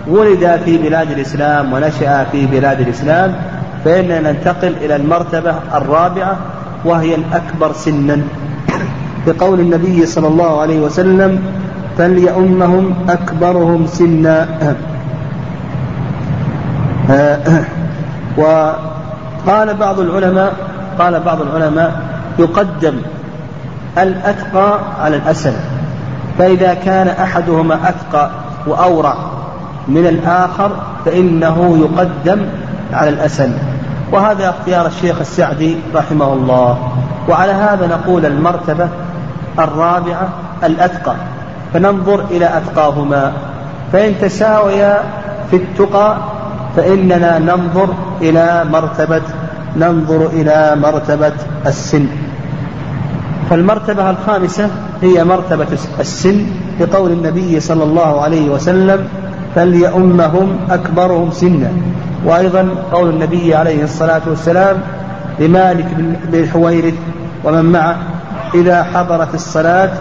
ولدا 0.08 0.58
في 0.58 0.78
بلاد 0.78 1.12
الإسلام 1.12 1.74
ونشأ 1.74 2.24
في 2.32 2.46
بلاد 2.46 2.82
الإسلام 2.82 3.36
فإننا 3.86 4.32
ننتقل 4.32 4.74
إلى 4.82 4.96
المرتبة 4.96 5.56
الرابعة 5.74 6.38
وهي 6.86 7.16
الأكبر 7.16 7.74
سنا. 7.74 8.22
بقول 9.28 9.60
النبي 9.60 10.06
صلى 10.06 10.28
الله 10.28 10.62
عليه 10.62 10.80
وسلم 10.80 11.40
فليؤمهم 11.98 12.96
أكبرهم 13.10 13.86
سنا. 13.88 14.48
وقال 18.38 19.74
بعض 19.74 20.00
العلماء 20.00 20.54
قال 21.00 21.20
بعض 21.20 21.42
العلماء 21.42 22.02
يقدم 22.40 22.96
الأتقى 23.98 24.80
على 25.02 25.16
الأسل 25.16 25.54
فإذا 26.38 26.74
كان 26.74 27.08
أحدهما 27.08 27.80
أتقى 27.90 28.32
وأورع 28.68 29.16
من 29.88 30.08
الآخر 30.08 30.72
فإنه 31.06 31.78
يقدم 31.78 32.46
على 32.94 33.10
الأسل 33.10 33.52
وهذا 34.12 34.50
اختيار 34.50 34.88
الشيخ 34.88 35.20
السعدي 35.20 35.78
رحمه 35.96 36.34
الله. 36.34 36.92
وعلى 37.30 37.52
هذا 37.52 37.88
نقول 37.88 38.26
المرتبة 38.26 38.90
الرابعة 39.60 40.30
الأتقى. 40.64 41.16
فننظر 41.74 42.26
إلى 42.32 42.58
أتقاهما. 42.58 43.34
فإن 43.94 44.14
تساويا 44.22 45.04
في 45.52 45.56
التقى 45.56 46.18
فإننا 46.76 47.40
ننظر 47.40 47.90
إلى 48.22 48.66
مرتبة 48.72 49.22
ننظر 49.78 50.26
إلى 50.34 50.76
مرتبة 50.76 51.34
السن. 51.66 52.08
فالمرتبة 53.50 54.10
الخامسة 54.10 54.70
هي 55.02 55.24
مرتبة 55.24 55.68
السن 56.00 56.46
لقول 56.80 57.12
النبي 57.12 57.60
صلى 57.60 57.84
الله 57.84 58.22
عليه 58.22 58.50
وسلم 58.50 59.08
فليؤمهم 59.56 60.58
أكبرهم 60.70 61.32
سنا. 61.32 61.72
وأيضا 62.26 62.70
قول 62.92 63.10
النبي 63.10 63.56
عليه 63.56 63.84
الصلاة 63.84 64.22
والسلام 64.28 64.78
لمالك 65.40 65.86
بن 66.32 66.48
حويرث 66.48 66.94
ومن 67.44 67.66
معه 67.66 67.98
إذا 68.54 68.84
حضرت 68.84 69.36
الصلاة 69.36 69.92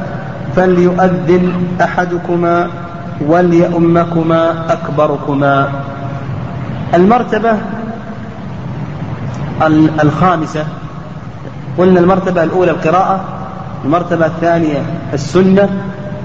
فليؤذن 0.56 1.52
أحدكما 1.80 2.68
وليؤمكما 3.28 4.72
أكبركما. 4.72 5.68
المرتبة 6.94 7.52
الخامسة 10.02 10.64
قلنا 11.78 12.00
المرتبة 12.00 12.42
الأولى 12.42 12.70
القراءة 12.70 13.24
المرتبة 13.84 14.26
الثانية 14.26 14.82
السنة 15.12 15.68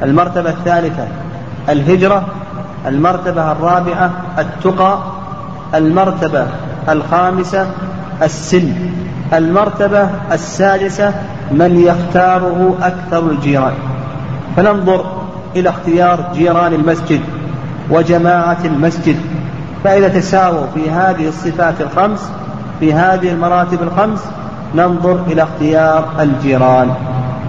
المرتبة 0.03 0.49
الثالثة 0.49 1.07
الهجرة 1.69 2.25
المرتبة 2.87 3.51
الرابعة 3.51 4.11
التقى 4.39 4.99
المرتبة 5.75 6.47
الخامسة 6.89 7.67
السن 8.21 8.73
المرتبة 9.33 10.09
السادسة 10.31 11.13
من 11.51 11.79
يختاره 11.79 12.77
أكثر 12.81 13.31
الجيران. 13.31 13.73
فننظر 14.55 15.05
إلى 15.55 15.69
اختيار 15.69 16.31
جيران 16.33 16.73
المسجد 16.73 17.21
وجماعة 17.89 18.57
المسجد. 18.65 19.15
فإذا 19.83 20.07
تساووا 20.07 20.65
في 20.75 20.89
هذه 20.89 21.27
الصفات 21.27 21.81
الخمس 21.81 22.31
في 22.79 22.93
هذه 22.93 23.31
المراتب 23.31 23.83
الخمس 23.83 24.25
ننظر 24.75 25.19
إلى 25.27 25.43
اختيار 25.43 26.05
الجيران. 26.19 26.89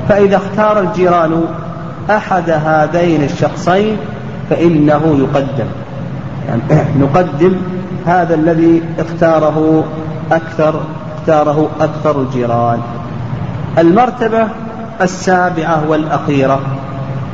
فإذا 0.08 0.36
اختار 0.36 0.80
الجيران 0.80 1.44
أحد 2.10 2.50
هذين 2.50 3.24
الشخصين 3.24 3.96
فإنه 4.50 5.16
يقدم. 5.18 5.66
يعني 6.48 6.62
نقدم 7.04 7.56
هذا 8.06 8.34
الذي 8.34 8.82
اختاره 8.98 9.84
أكثر 10.32 10.80
اختاره 11.18 11.68
أكثر 11.80 12.20
الجيران. 12.20 12.78
المرتبة 13.78 14.48
السابعة 15.00 15.82
والأخيرة. 15.88 16.60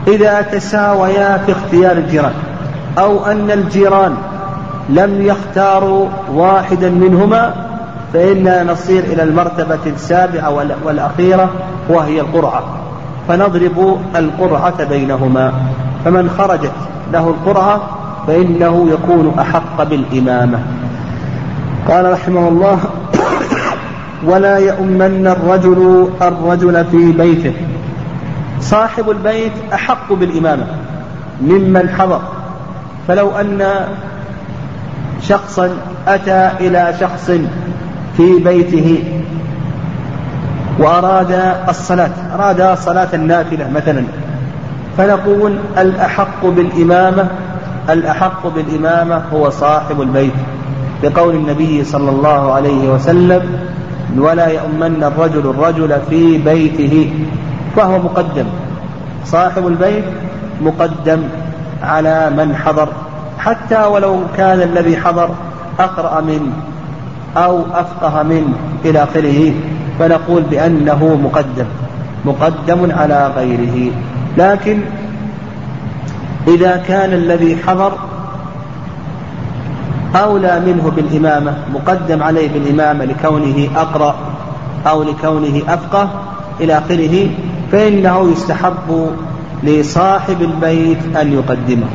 إذا 0.08 0.42
تساويا 0.42 1.38
في 1.46 1.52
اختيار 1.52 1.92
الجيران 1.92 2.32
أو 2.98 3.26
أن 3.26 3.50
الجيران 3.50 4.14
لم 4.88 5.22
يختاروا 5.22 6.08
واحدا 6.32 6.90
منهما 6.90 7.54
فإننا 8.12 8.64
نصير 8.64 9.04
إلى 9.04 9.22
المرتبة 9.22 9.78
السابعة 9.86 10.66
والأخيرة 10.84 11.50
وهي 11.88 12.20
القرعة. 12.20 12.62
فنضرب 13.28 13.98
القرعة 14.16 14.84
بينهما. 14.84 15.52
فمن 16.06 16.30
خرجت 16.38 16.72
له 17.12 17.28
القرعة 17.28 17.80
فإنه 18.26 18.88
يكون 18.90 19.34
أحق 19.38 19.82
بالإمامة. 19.82 20.58
قال 21.88 22.12
رحمه 22.12 22.48
الله 22.48 22.78
ولا 24.24 24.58
يؤمن 24.58 25.26
الرجل 25.26 26.08
الرجل 26.22 26.84
في 26.84 27.12
بيته. 27.12 27.52
صاحب 28.60 29.10
البيت 29.10 29.52
أحق 29.74 30.12
بالإمامة 30.12 30.66
ممن 31.42 31.88
حضر. 31.98 32.20
فلو 33.08 33.30
أن 33.30 33.70
شخصا 35.22 35.70
أتى 36.08 36.50
إلى 36.60 36.94
شخص 37.00 37.30
في 38.16 38.38
بيته 38.44 39.04
وأراد 40.78 41.54
الصلاة 41.68 42.10
أراد 42.34 42.78
صلاة 42.78 43.08
النافلة 43.14 43.70
مثلا 43.74 44.04
فنقول 44.98 45.58
الأحق 45.78 46.46
بالإمامة 46.46 47.28
الأحق 47.90 48.46
بالإمامة 48.46 49.22
هو 49.32 49.50
صاحب 49.50 50.00
البيت 50.00 50.32
لقول 51.02 51.34
النبي 51.34 51.84
صلى 51.84 52.10
الله 52.10 52.52
عليه 52.52 52.88
وسلم 52.88 53.42
ولا 54.18 54.46
يؤمن 54.46 55.04
الرجل 55.04 55.50
الرجل 55.50 56.00
في 56.10 56.38
بيته. 56.38 57.10
فهو 57.76 57.98
مقدم. 57.98 58.46
صاحب 59.24 59.66
البيت 59.66 60.04
مقدم 60.60 61.22
على 61.82 62.30
من 62.30 62.56
حضر 62.56 62.88
حتى 63.38 63.84
ولو 63.84 64.20
كان 64.36 64.62
الذي 64.62 64.96
حضر 64.96 65.28
أقرأ 65.78 66.20
منه 66.20 66.52
أو 67.36 67.62
أفقه 67.74 68.22
منه 68.22 68.54
إلى 68.84 69.02
آخره 69.02 69.52
فنقول 69.98 70.42
بأنه 70.42 71.18
مقدم 71.24 71.66
مقدم 72.24 72.92
على 72.92 73.30
غيره. 73.36 73.92
لكن 74.38 74.80
إذا 76.48 76.76
كان 76.76 77.12
الذي 77.12 77.56
حضر 77.56 77.92
أولى 80.14 80.60
منه 80.66 80.92
بالإمامة 80.96 81.54
مقدم 81.74 82.22
عليه 82.22 82.48
بالإمامة 82.48 83.04
لكونه 83.04 83.68
أقرأ 83.76 84.16
أو 84.86 85.02
لكونه 85.02 85.62
أفقه 85.68 86.10
إلى 86.60 86.78
آخره 86.78 87.30
فإنه 87.72 88.30
يستحب 88.32 89.10
لصاحب 89.62 90.42
البيت 90.42 91.16
أن 91.16 91.32
يقدمه. 91.32 91.86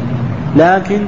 لكن 0.56 1.00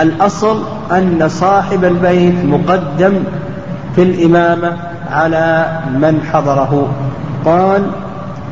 الأصل 0.00 0.62
أن 0.92 1.28
صاحب 1.28 1.84
البيت 1.84 2.44
مقدم 2.44 3.12
في 3.94 4.02
الإمامة 4.02 4.76
على 5.10 5.80
من 5.94 6.20
حضره. 6.32 6.88
قال 7.44 7.82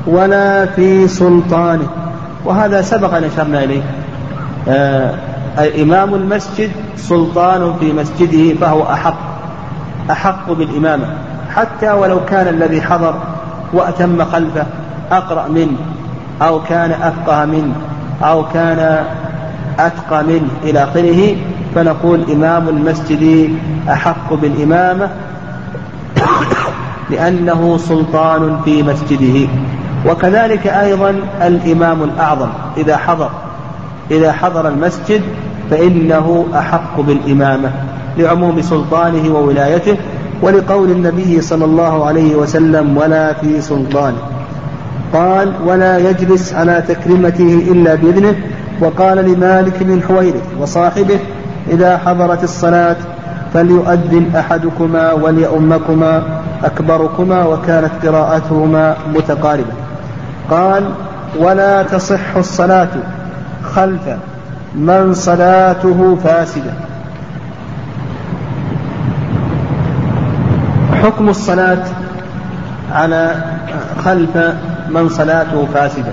ولا 0.07 0.67
في 0.67 1.09
سلطانه. 1.09 1.89
وهذا 2.45 2.83
سبق 2.83 3.15
أن 3.15 3.25
أشرنا 3.25 3.65
إليه. 3.65 3.83
آه 4.69 5.15
إمام 5.83 6.15
المسجد 6.15 6.71
سلطان 6.97 7.75
في 7.81 7.93
مسجده 7.93 8.55
فهو 8.61 8.83
أحق 8.83 9.19
أحق 10.11 10.53
بالإمامة. 10.53 11.07
حتى 11.55 11.93
ولو 11.93 12.25
كان 12.25 12.49
الذي 12.49 12.83
حضر 12.83 13.15
وأتم 13.73 14.25
خلفه 14.25 14.67
أقرأ 15.13 15.49
منه 15.49 15.77
أو 16.43 16.63
كان 16.63 16.91
أفقه 16.91 17.45
منه 17.45 17.75
أو 18.23 18.45
كان 18.49 19.05
أتقى 19.79 20.25
منه 20.25 20.49
إلى 20.63 20.85
آخره 20.85 21.37
فنقول 21.75 22.31
إمام 22.33 22.69
المسجد 22.69 23.55
أحق 23.89 24.35
بالإمامة 24.35 25.09
لأنه 27.11 27.77
سلطان 27.79 28.61
في 28.65 28.83
مسجده. 28.83 29.49
وكذلك 30.09 30.67
أيضا 30.67 31.15
الإمام 31.43 32.03
الأعظم. 32.03 32.49
إذا 32.77 32.97
حضر 32.97 33.31
إذا 34.11 34.33
حضر 34.33 34.69
المسجد 34.69 35.23
فإنه 35.71 36.47
أحق 36.55 37.01
بالإمامة 37.01 37.71
لعموم 38.19 38.63
سلطانه 38.63 39.35
وولايته 39.35 39.97
ولقول 40.43 40.91
النبي 40.91 41.41
صلى 41.41 41.65
الله 41.65 42.07
عليه 42.07 42.37
وسلم 42.37 42.97
ولا 42.97 43.33
في 43.33 43.61
سلطانه 43.61 44.19
قال 45.13 45.53
ولا 45.67 45.99
يجلس 45.99 46.55
على 46.55 46.83
تكريمته 46.89 47.67
إلا 47.71 47.95
بإذنه 47.95 48.35
وقال 48.81 49.33
لمالك 49.33 49.83
بن 49.83 50.03
حويرث 50.03 50.43
وصاحبه 50.61 51.19
إذا 51.71 51.99
حضرت 51.99 52.45
الصلاة 52.45 52.97
فليؤذن 53.55 54.31
أحدكما 54.37 55.13
وليؤمكما 55.13 56.23
أكبركما 56.65 57.45
وكانت 57.47 57.91
قراءتهما 58.07 58.97
متقاربة 59.15 59.84
قال 60.51 60.91
ولا 61.39 61.83
تصح 61.83 62.37
الصلاة 62.37 62.89
خلف 63.63 64.17
من 64.75 65.15
صلاته 65.15 66.19
فاسدة. 66.25 66.73
حكم 71.03 71.29
الصلاة 71.29 71.85
على 72.93 73.45
خلف 74.05 74.37
من 74.91 75.09
صلاته 75.09 75.67
فاسدة. 75.75 76.13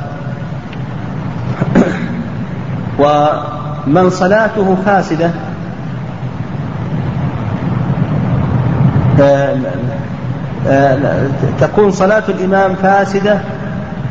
ومن 3.01 4.09
صلاته 4.09 4.77
فاسدة 4.85 5.29
آه، 9.21 9.57
آه، 10.67 11.27
تكون 11.59 11.91
صلاة 11.91 12.23
الإمام 12.29 12.75
فاسدة 12.75 13.37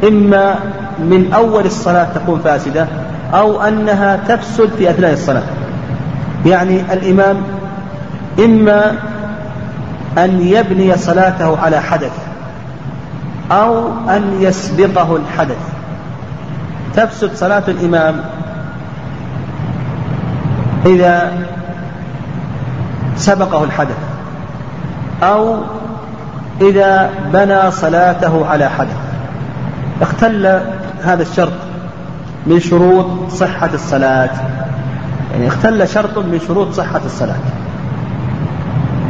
إما 0.09 0.55
من 0.99 1.33
أول 1.35 1.67
الصلاة 1.67 2.07
تكون 2.15 2.41
فاسدة 2.45 2.87
أو 3.35 3.63
أنها 3.63 4.17
تفسد 4.29 4.71
في 4.79 4.91
أثناء 4.91 5.13
الصلاة. 5.13 5.43
يعني 6.47 6.81
الإمام 6.93 7.37
إما 8.45 8.95
أن 10.19 10.41
يبني 10.41 10.97
صلاته 10.97 11.59
على 11.59 11.81
حدث 11.81 12.13
أو 13.53 13.89
أن 14.09 14.37
يسبقه 14.41 15.17
الحدث. 15.17 15.59
تفسد 16.95 17.35
صلاة 17.35 17.63
الإمام 17.69 18.21
إذا 20.87 21.33
سبقه 23.17 23.65
الحدث 23.65 23.99
أو 25.23 25.57
إذا 26.61 27.11
بنى 27.33 27.71
صلاته 27.71 28.47
على 28.47 28.71
حدث. 28.71 29.10
اختل 30.03 30.61
هذا 31.03 31.23
الشرط 31.23 31.53
من 32.47 32.61
شروط 32.61 33.31
صحة 33.31 33.71
الصلاة. 33.75 34.31
يعني 35.33 35.49
اختل 35.49 35.89
شرط 35.89 36.19
من 36.19 36.41
شروط 36.49 36.73
صحة 36.73 37.01
الصلاة. 37.05 37.41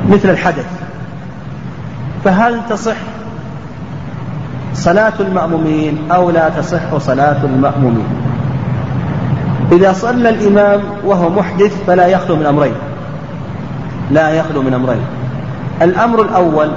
مثل 0.08 0.30
الحدث. 0.30 0.66
فهل 2.24 2.60
تصح 2.70 2.96
صلاة 4.74 5.12
المأمومين 5.20 5.98
أو 6.12 6.30
لا 6.30 6.48
تصح 6.48 6.98
صلاة 6.98 7.44
المأمومين؟ 7.44 8.06
إذا 9.72 9.92
صلى 9.92 10.28
الإمام 10.28 10.80
وهو 11.04 11.30
محدث 11.30 11.84
فلا 11.86 12.06
يخلو 12.06 12.36
من 12.36 12.46
أمرين. 12.46 12.74
لا 14.10 14.30
يخلو 14.30 14.62
من 14.62 14.74
أمرين. 14.74 15.02
الأمر 15.82 16.22
الأول 16.22 16.70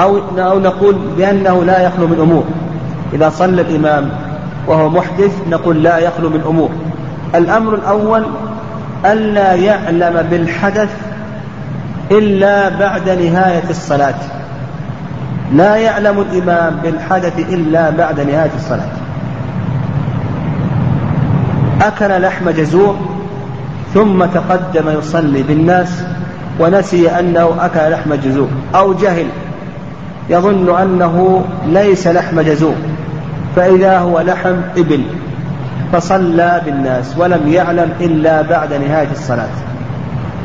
أو 0.00 0.18
أو 0.38 0.60
نقول 0.60 0.96
بأنه 1.16 1.64
لا 1.64 1.86
يخلو 1.86 2.06
من 2.06 2.20
أمور. 2.20 2.44
إذا 3.12 3.30
صلى 3.30 3.62
الإمام 3.62 4.10
وهو 4.66 4.88
محدث 4.88 5.48
نقول 5.50 5.82
لا 5.82 5.98
يخلو 5.98 6.28
من 6.28 6.40
أمور. 6.48 6.70
الأمر 7.34 7.74
الأول 7.74 8.26
ألا 9.06 9.54
يعلم 9.54 10.26
بالحدث 10.30 10.88
إلا 12.10 12.68
بعد 12.68 13.08
نهاية 13.08 13.70
الصلاة. 13.70 14.14
لا 15.52 15.76
يعلم 15.76 16.20
الإمام 16.20 16.76
بالحدث 16.82 17.38
إلا 17.38 17.90
بعد 17.90 18.20
نهاية 18.20 18.50
الصلاة. 18.56 18.88
أكل 21.82 22.22
لحم 22.22 22.50
جزور 22.50 22.96
ثم 23.94 24.24
تقدم 24.24 24.98
يصلي 24.98 25.42
بالناس 25.42 26.02
ونسي 26.60 27.10
أنه 27.10 27.54
أكل 27.60 27.90
لحم 27.90 28.14
جزور 28.14 28.48
أو 28.74 28.92
جهل. 28.92 29.26
يظن 30.30 30.76
أنه 30.76 31.44
ليس 31.66 32.06
لحم 32.06 32.40
جزور 32.40 32.74
فإذا 33.56 33.98
هو 33.98 34.20
لحم 34.20 34.54
إبل 34.76 35.02
فصلى 35.92 36.62
بالناس 36.64 37.14
ولم 37.18 37.48
يعلم 37.48 37.90
إلا 38.00 38.42
بعد 38.42 38.74
نهاية 38.74 39.10
الصلاة. 39.12 39.48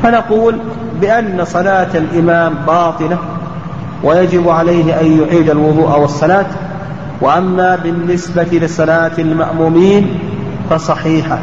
فنقول 0.02 0.56
بأن 1.00 1.44
صلاة 1.44 1.88
الإمام 1.94 2.54
باطلة 2.66 3.18
ويجب 4.02 4.48
عليه 4.48 5.00
أن 5.00 5.20
يعيد 5.20 5.50
الوضوء 5.50 5.98
والصلاة 5.98 6.46
وأما 7.20 7.76
بالنسبة 7.76 8.48
لصلاة 8.52 9.12
المأمومين 9.18 10.18
فصحيحة. 10.70 11.38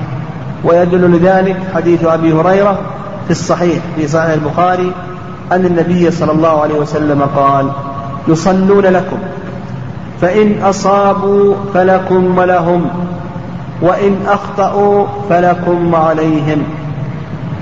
ويدل 0.64 1.12
لذلك 1.12 1.58
حديث 1.76 2.06
أبي 2.06 2.34
هريرة 2.34 2.82
في 3.26 3.32
الصحيح 3.32 3.80
في 3.96 4.08
صحيح 4.08 4.30
البخاري 4.30 4.92
أن 5.52 5.66
النبي 5.66 6.12
صلى 6.12 6.32
الله 6.32 6.62
عليه 6.62 6.76
وسلم 6.76 7.22
قال 7.22 7.72
يصلون 8.28 8.86
لكم. 8.86 9.18
فإن 10.22 10.64
أصابوا 10.64 11.56
فلكم 11.74 12.38
ولهم 12.38 12.90
وإن 13.82 14.18
أخطأوا 14.28 15.06
فلكم 15.30 15.94
وعليهم 15.94 16.64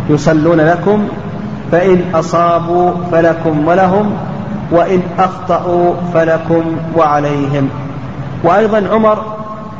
يصلون 0.09 0.61
لكم 0.61 1.07
فإن 1.71 2.01
أصابوا 2.15 2.91
فلكم 3.11 3.67
ولهم 3.67 4.13
وإن 4.71 5.01
أخطأوا 5.19 5.93
فلكم 6.13 6.63
وعليهم. 6.95 7.69
وأيضا 8.43 8.83
عمر 8.91 9.17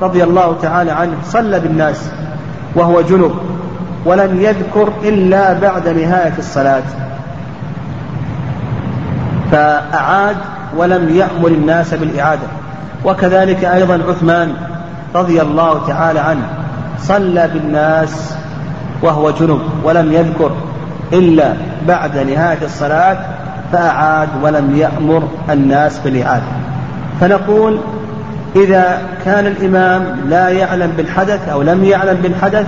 رضي 0.02 0.24
الله 0.24 0.56
تعالى 0.62 0.92
عنه 0.92 1.14
صلى 1.26 1.60
بالناس 1.60 2.12
وهو 2.76 3.02
جنب 3.02 3.32
ولم 4.06 4.42
يذكر 4.42 4.90
إلا 5.04 5.54
بعد 5.54 5.88
نهاية 5.88 6.34
الصلاة. 6.38 6.84
فأعاد 9.52 10.38
ولم 10.78 11.10
يأمر 11.16 11.48
الناس 11.48 11.94
بالإعادة. 11.94 12.48
وكذلك 13.06 13.66
أيضا 13.66 14.00
عثمان 14.10 14.54
رضي 15.16 15.42
الله 15.42 15.88
تعالى 15.88 16.20
عنه 16.20 16.48
صلى 17.00 17.50
بالناس 17.54 18.34
وهو 19.02 19.32
جنب 19.32 19.62
ولم 19.84 20.12
يذكر 20.12 20.52
إلا 21.14 21.54
بعد 21.88 22.18
نهاية 22.18 22.58
الصلاة 22.64 23.18
فأعاد 23.72 24.30
ولم 24.44 24.76
يأمر 24.76 25.24
الناس 25.50 26.00
بالإعادة. 26.00 26.44
فنقول 27.22 27.80
إذا 28.56 29.02
كان 29.26 29.48
الإمام 29.48 30.04
لا 30.30 30.50
يعلم 30.50 30.92
بالحدث 30.98 31.50
أو 31.50 31.62
لم 31.62 31.84
يعلم 31.84 32.18
بالحدث 32.24 32.66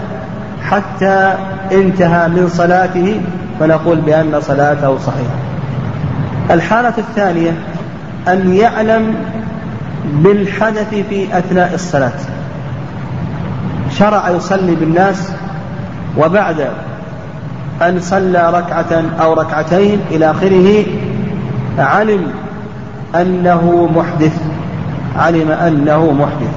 حتى 0.70 1.34
انتهى 1.72 2.28
من 2.28 2.50
صلاته 2.54 3.22
فنقول 3.60 3.98
بأن 3.98 4.42
صلاته 4.42 4.98
صحيحة. 4.98 5.36
الحالة 6.52 6.94
الثانية 6.98 7.52
أن 8.28 8.54
يعلم 8.54 9.16
بالحدث 10.06 10.90
في 11.10 11.38
أثناء 11.38 11.74
الصلاة. 11.74 12.12
شرع 13.92 14.30
يصلي 14.30 14.76
بالناس 14.76 15.32
وبعد 16.18 16.68
أن 17.82 18.00
صلى 18.00 18.50
ركعة 18.54 19.04
أو 19.22 19.34
ركعتين 19.34 20.00
إلى 20.12 20.32
آخره 20.32 20.86
علم 21.78 22.28
أنه 23.16 23.90
محدث. 23.96 24.42
علم 25.18 25.52
أنه 25.52 26.12
محدث. 26.12 26.54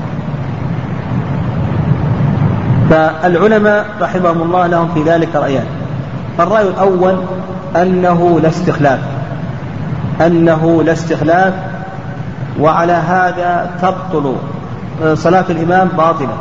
فالعلماء 2.90 3.86
رحمهم 4.00 4.42
الله 4.42 4.66
لهم 4.66 4.88
في 4.94 5.02
ذلك 5.02 5.28
رأيان. 5.34 5.66
الرأي 6.40 6.68
الأول 6.68 7.16
أنه 7.76 8.40
لا 8.42 8.48
استخلاف. 8.48 9.15
أنه 10.20 10.82
لا 10.82 10.92
استخلاف 10.92 11.54
وعلى 12.60 12.92
هذا 12.92 13.70
تبطل 13.82 14.34
صلاة 15.14 15.44
الإمام 15.50 15.88
باطلة 15.88 16.36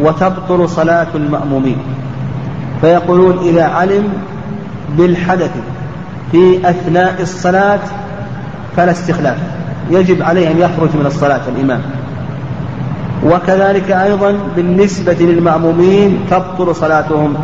وتبطل 0.00 0.68
صلاة 0.68 1.06
المأمومين. 1.14 1.76
فيقولون 2.80 3.38
إذا 3.38 3.64
علم 3.64 4.08
بالحدث 4.98 5.50
في 6.32 6.70
أثناء 6.70 7.22
الصلاة 7.22 7.80
فلا 8.76 8.90
استخلاف. 8.90 9.36
يجب 9.90 10.22
عليه 10.22 10.50
أن 10.50 10.58
يخرج 10.58 10.88
من 10.94 11.06
الصلاة 11.06 11.40
الإمام. 11.56 11.80
وكذلك 13.26 13.90
أيضا 13.90 14.34
بالنسبة 14.56 15.16
للمأمومين 15.20 16.18
تبطل 16.30 16.74
صلاتهم. 16.74 17.34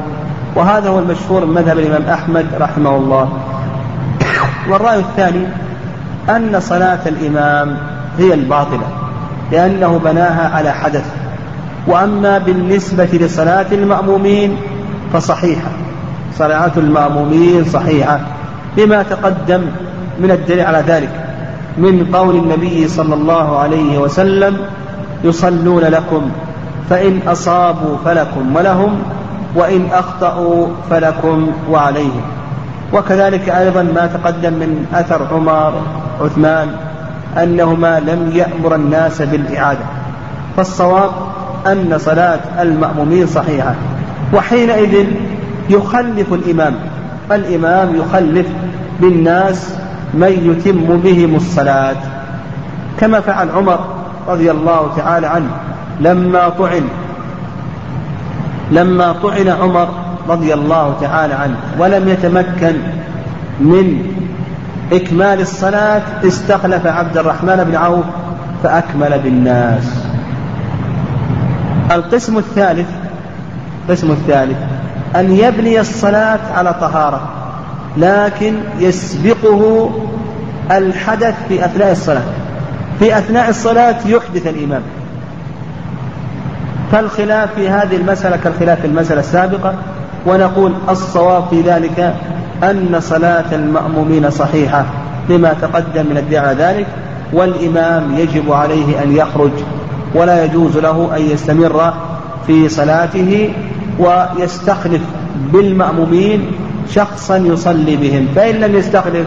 وهذا 0.56 0.88
هو 0.88 0.98
المشهور 0.98 1.44
من 1.44 1.54
مذهب 1.54 1.78
الإمام 1.78 2.02
أحمد 2.02 2.46
رحمه 2.60 2.96
الله. 2.96 3.28
والرأي 4.70 4.98
الثاني 4.98 5.46
أن 6.30 6.60
صلاة 6.60 6.98
الإمام 7.06 7.76
هي 8.18 8.34
الباطلة 8.34 8.86
لأنه 9.52 10.00
بناها 10.04 10.56
على 10.56 10.72
حدث. 10.72 11.04
وأما 11.86 12.38
بالنسبة 12.38 13.04
لصلاة 13.12 13.66
المأمومين 13.72 14.56
فصحيحة. 15.12 15.70
صلاة 16.38 16.72
المأمومين 16.76 17.64
صحيحة 17.64 18.20
بما 18.76 19.02
تقدم 19.02 19.60
من 20.20 20.30
الدليل 20.30 20.60
على 20.60 20.84
ذلك. 20.86 21.10
من 21.78 22.10
قول 22.12 22.36
النبي 22.36 22.88
صلى 22.88 23.14
الله 23.14 23.58
عليه 23.58 23.98
وسلم 23.98 24.56
يصلون 25.24 25.82
لكم 25.82 26.30
فإن 26.90 27.20
أصابوا 27.28 27.96
فلكم 28.04 28.56
ولهم 28.56 29.02
وإن 29.54 29.88
أخطأوا 29.92 30.66
فلكم 30.90 31.46
وعليهم. 31.70 32.22
وكذلك 32.96 33.48
أيضا 33.48 33.82
ما 33.82 34.06
تقدم 34.06 34.52
من 34.52 34.86
أثر 34.94 35.34
عمر 35.34 35.82
عثمان 36.20 36.68
أنهما 37.42 38.00
لم 38.00 38.30
يأمر 38.34 38.74
الناس 38.74 39.22
بالإعادة 39.22 39.84
فالصواب 40.56 41.10
أن 41.66 41.98
صلاة 41.98 42.40
المأمومين 42.60 43.26
صحيحة 43.26 43.74
وحينئذ 44.34 45.06
يخلف 45.70 46.32
الإمام 46.32 46.74
الإمام 47.32 47.96
يخلف 47.96 48.46
بالناس 49.00 49.74
من 50.14 50.56
يتم 50.56 50.96
بهم 50.96 51.34
الصلاة 51.36 51.96
كما 53.00 53.20
فعل 53.20 53.50
عمر 53.50 53.78
رضي 54.28 54.50
الله 54.50 54.90
تعالى 54.96 55.26
عنه 55.26 55.50
لما 56.00 56.48
طعن 56.48 56.88
لما 58.70 59.12
طعن 59.12 59.48
عمر 59.48 59.88
رضي 60.28 60.54
الله 60.54 60.96
تعالى 61.00 61.34
عنه 61.34 61.56
ولم 61.78 62.08
يتمكن 62.08 62.74
من 63.60 64.16
إكمال 64.92 65.40
الصلاة 65.40 66.02
استخلف 66.24 66.86
عبد 66.86 67.18
الرحمن 67.18 67.64
بن 67.64 67.76
عوف 67.76 68.04
فأكمل 68.62 69.18
بالناس. 69.18 69.84
القسم 71.92 72.38
الثالث 72.38 72.88
القسم 73.88 74.10
الثالث 74.10 74.56
أن 75.16 75.32
يبني 75.32 75.80
الصلاة 75.80 76.38
على 76.54 76.74
طهارة 76.74 77.28
لكن 77.96 78.54
يسبقه 78.78 79.90
الحدث 80.70 81.34
في 81.48 81.64
أثناء 81.64 81.92
الصلاة. 81.92 82.22
في 82.98 83.18
أثناء 83.18 83.48
الصلاة 83.48 83.96
يحدث 84.06 84.46
الإمام. 84.46 84.82
فالخلاف 86.92 87.54
في 87.54 87.68
هذه 87.68 87.96
المسألة 87.96 88.36
كالخلاف 88.36 88.80
في 88.80 88.86
المسألة 88.86 89.20
السابقة 89.20 89.74
ونقول 90.26 90.72
الصواب 90.88 91.44
في 91.50 91.60
ذلك 91.60 92.14
أن 92.62 92.96
صلاة 93.00 93.54
المأمومين 93.54 94.30
صحيحة 94.30 94.86
لما 95.28 95.52
تقدم 95.52 96.06
من 96.10 96.16
الدعاء 96.16 96.56
ذلك 96.56 96.86
والإمام 97.32 98.14
يجب 98.18 98.52
عليه 98.52 99.02
أن 99.02 99.16
يخرج 99.16 99.50
ولا 100.14 100.44
يجوز 100.44 100.78
له 100.78 101.16
أن 101.16 101.22
يستمر 101.22 101.94
في 102.46 102.68
صلاته 102.68 103.52
ويستخلف 103.98 105.02
بالمأمومين 105.52 106.46
شخصا 106.94 107.36
يصلي 107.36 107.96
بهم 107.96 108.28
فإن 108.34 108.54
لم 108.54 108.74
يستخلف 108.74 109.26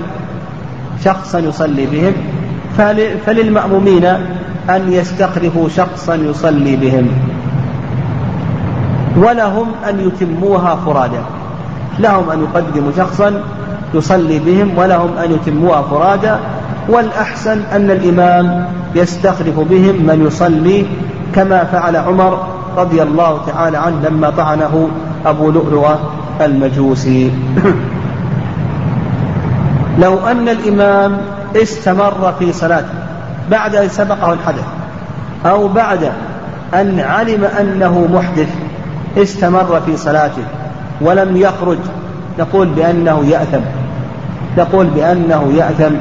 شخصا 1.03 1.39
يصلي 1.39 1.85
بهم 1.85 2.13
فللمأمومين 3.25 4.05
أن 4.69 4.93
يستخلفوا 4.93 5.69
شخصا 5.69 6.15
يصلي 6.15 6.75
بهم. 6.75 7.07
ولهم 9.19 9.67
أن 9.89 9.99
يتموها 9.99 10.75
فرادا. 10.85 11.21
لهم 11.99 12.29
أن 12.29 12.43
يقدموا 12.43 12.91
شخصا 12.97 13.41
يصلي 13.93 14.39
بهم 14.39 14.77
ولهم 14.77 15.17
أن 15.23 15.31
يتموها 15.31 15.81
فرادا. 15.81 16.39
والأحسن 16.89 17.61
أن 17.73 17.91
الإمام 17.91 18.65
يستخلف 18.95 19.59
بهم 19.59 19.95
من 19.95 20.25
يصلي 20.27 20.85
كما 21.35 21.63
فعل 21.63 21.95
عمر 21.95 22.47
رضي 22.77 23.03
الله 23.03 23.41
تعالى 23.47 23.77
عنه 23.77 23.95
لما 24.09 24.29
طعنه 24.29 24.89
أبو 25.25 25.51
لؤلؤة 25.51 25.99
المجوسي. 26.41 27.31
لو 30.03 30.17
أن 30.27 30.49
الإمام 30.49 31.17
استمر 31.55 32.33
في 32.39 32.53
صلاته 32.53 32.93
بعد 33.51 33.75
أن 33.75 33.89
سبقه 33.89 34.33
الحدث 34.33 34.65
أو 35.45 35.67
بعد 35.67 36.11
أن 36.73 36.99
علم 36.99 37.43
أنه 37.43 38.07
محدث 38.13 38.49
استمر 39.23 39.81
في 39.85 39.97
صلاته 39.97 40.43
ولم 41.01 41.37
يخرج 41.37 41.77
نقول 42.39 42.67
بأنه 42.67 43.25
يأثم 43.25 43.61
نقول 44.57 44.85
بأنه 44.85 45.53
يأثم. 45.57 45.95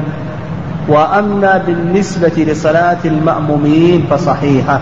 وأما 0.89 1.63
بالنسبة 1.67 2.31
لصلاة 2.37 2.97
المأمومين 3.05 4.05
فصحيحة 4.09 4.81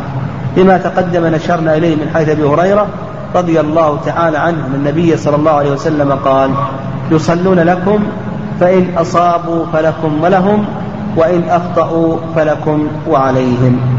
لما 0.57 0.77
تقدم 0.77 1.25
نشرنا 1.25 1.75
إليه 1.77 1.95
من 1.95 2.11
حيث 2.13 2.29
أبي 2.29 2.43
هريرة 2.43 2.87
رضي 3.35 3.59
الله 3.59 3.99
تعالى 4.05 4.37
عنه 4.37 4.65
أن 4.67 4.75
النبي 4.75 5.17
صلى 5.17 5.35
الله 5.35 5.51
عليه 5.51 5.71
وسلم 5.71 6.11
قال 6.11 6.51
يصلون 7.11 7.59
لكم 7.59 8.03
فإن 8.59 8.87
أصابوا 8.97 9.65
فلكم 9.73 10.23
ولهم 10.23 10.65
وإن 11.15 11.43
أخطأوا 11.49 12.17
فلكم 12.35 12.87
وعليهم. 13.09 13.96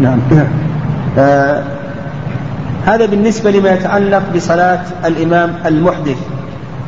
نعم. 0.00 0.18
آه 1.18 1.62
هذا 2.86 3.06
بالنسبة 3.06 3.50
لما 3.50 3.70
يتعلق 3.70 4.22
بصلاة 4.34 4.80
الإمام 5.04 5.54
المحدث. 5.66 6.16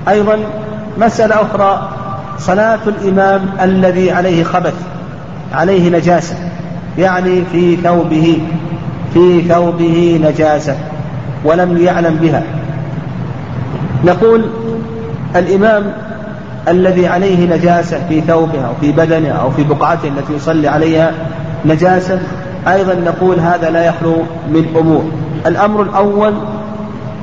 أيضا 0.08 0.38
مسألة 0.98 1.42
أخرى 1.42 1.88
صلاة 2.38 2.78
الإمام 2.86 3.40
الذي 3.62 4.12
عليه 4.12 4.44
خبث 4.44 4.74
عليه 5.52 5.90
نجاسة 5.90 6.34
يعني 6.98 7.42
في 7.52 7.76
ثوبه 7.76 8.42
في 9.14 9.42
ثوبه 9.42 10.20
نجاسة 10.24 10.76
ولم 11.44 11.78
يعلم 11.78 12.14
بها. 12.14 12.42
نقول 14.04 14.44
الإمام 15.36 15.92
الذي 16.68 17.06
عليه 17.06 17.56
نجاسة 17.56 18.08
في 18.08 18.20
ثوبه 18.20 18.66
أو 18.66 18.72
في 18.80 18.92
بدنه 18.92 19.28
أو 19.28 19.50
في 19.50 19.64
بقعته 19.64 20.08
التي 20.08 20.32
يصلي 20.32 20.68
عليها 20.68 21.12
نجاسة 21.64 22.20
أيضا 22.68 22.94
نقول 22.94 23.40
هذا 23.40 23.70
لا 23.70 23.86
يخلو 23.86 24.16
من 24.48 24.76
أمور. 24.76 25.04
الأمر 25.46 25.82
الأول 25.82 26.34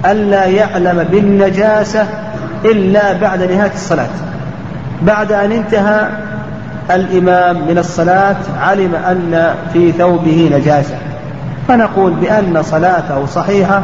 ألا 0.05 0.45
يعلم 0.45 1.05
بالنجاسة 1.11 2.07
إلا 2.65 3.13
بعد 3.13 3.43
نهاية 3.43 3.71
الصلاة. 3.73 4.09
بعد 5.01 5.31
أن 5.31 5.51
انتهى 5.51 6.07
الإمام 6.91 7.67
من 7.67 7.77
الصلاة 7.77 8.36
علم 8.61 8.95
أن 8.95 9.55
في 9.73 9.91
ثوبه 9.91 10.49
نجاسة. 10.53 10.95
فنقول 11.67 12.11
بأن 12.11 12.63
صلاته 12.63 13.25
صحيحة 13.25 13.83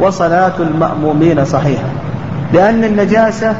وصلاة 0.00 0.52
المأمومين 0.60 1.44
صحيحة. 1.44 1.88
لأن 2.52 2.84
النجاسة 2.84 3.54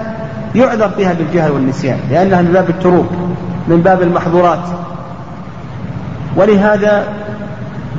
يعذر 0.54 0.88
فيها 0.88 1.12
بالجهل 1.12 1.50
والنسيان 1.50 1.98
لأنها 2.10 2.42
من 2.42 2.52
باب 2.52 2.70
التروك 2.70 3.08
من 3.68 3.80
باب 3.80 4.02
المحظورات. 4.02 4.60
ولهذا 6.36 7.04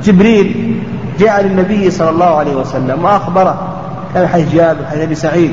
جبريل 0.04 0.76
جاء 1.18 1.42
للنبي 1.42 1.90
صلى 1.90 2.10
الله 2.10 2.36
عليه 2.36 2.54
وسلم 2.54 3.04
وأخبره 3.04 3.68
كان 4.14 4.26
حيث 4.26 4.54
جابر 4.54 4.84
حيث 4.90 5.00
أبي 5.00 5.14
سعيد 5.14 5.52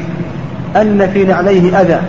أن 0.76 1.10
في 1.14 1.24
نعليه 1.24 1.82
أذى 1.82 2.00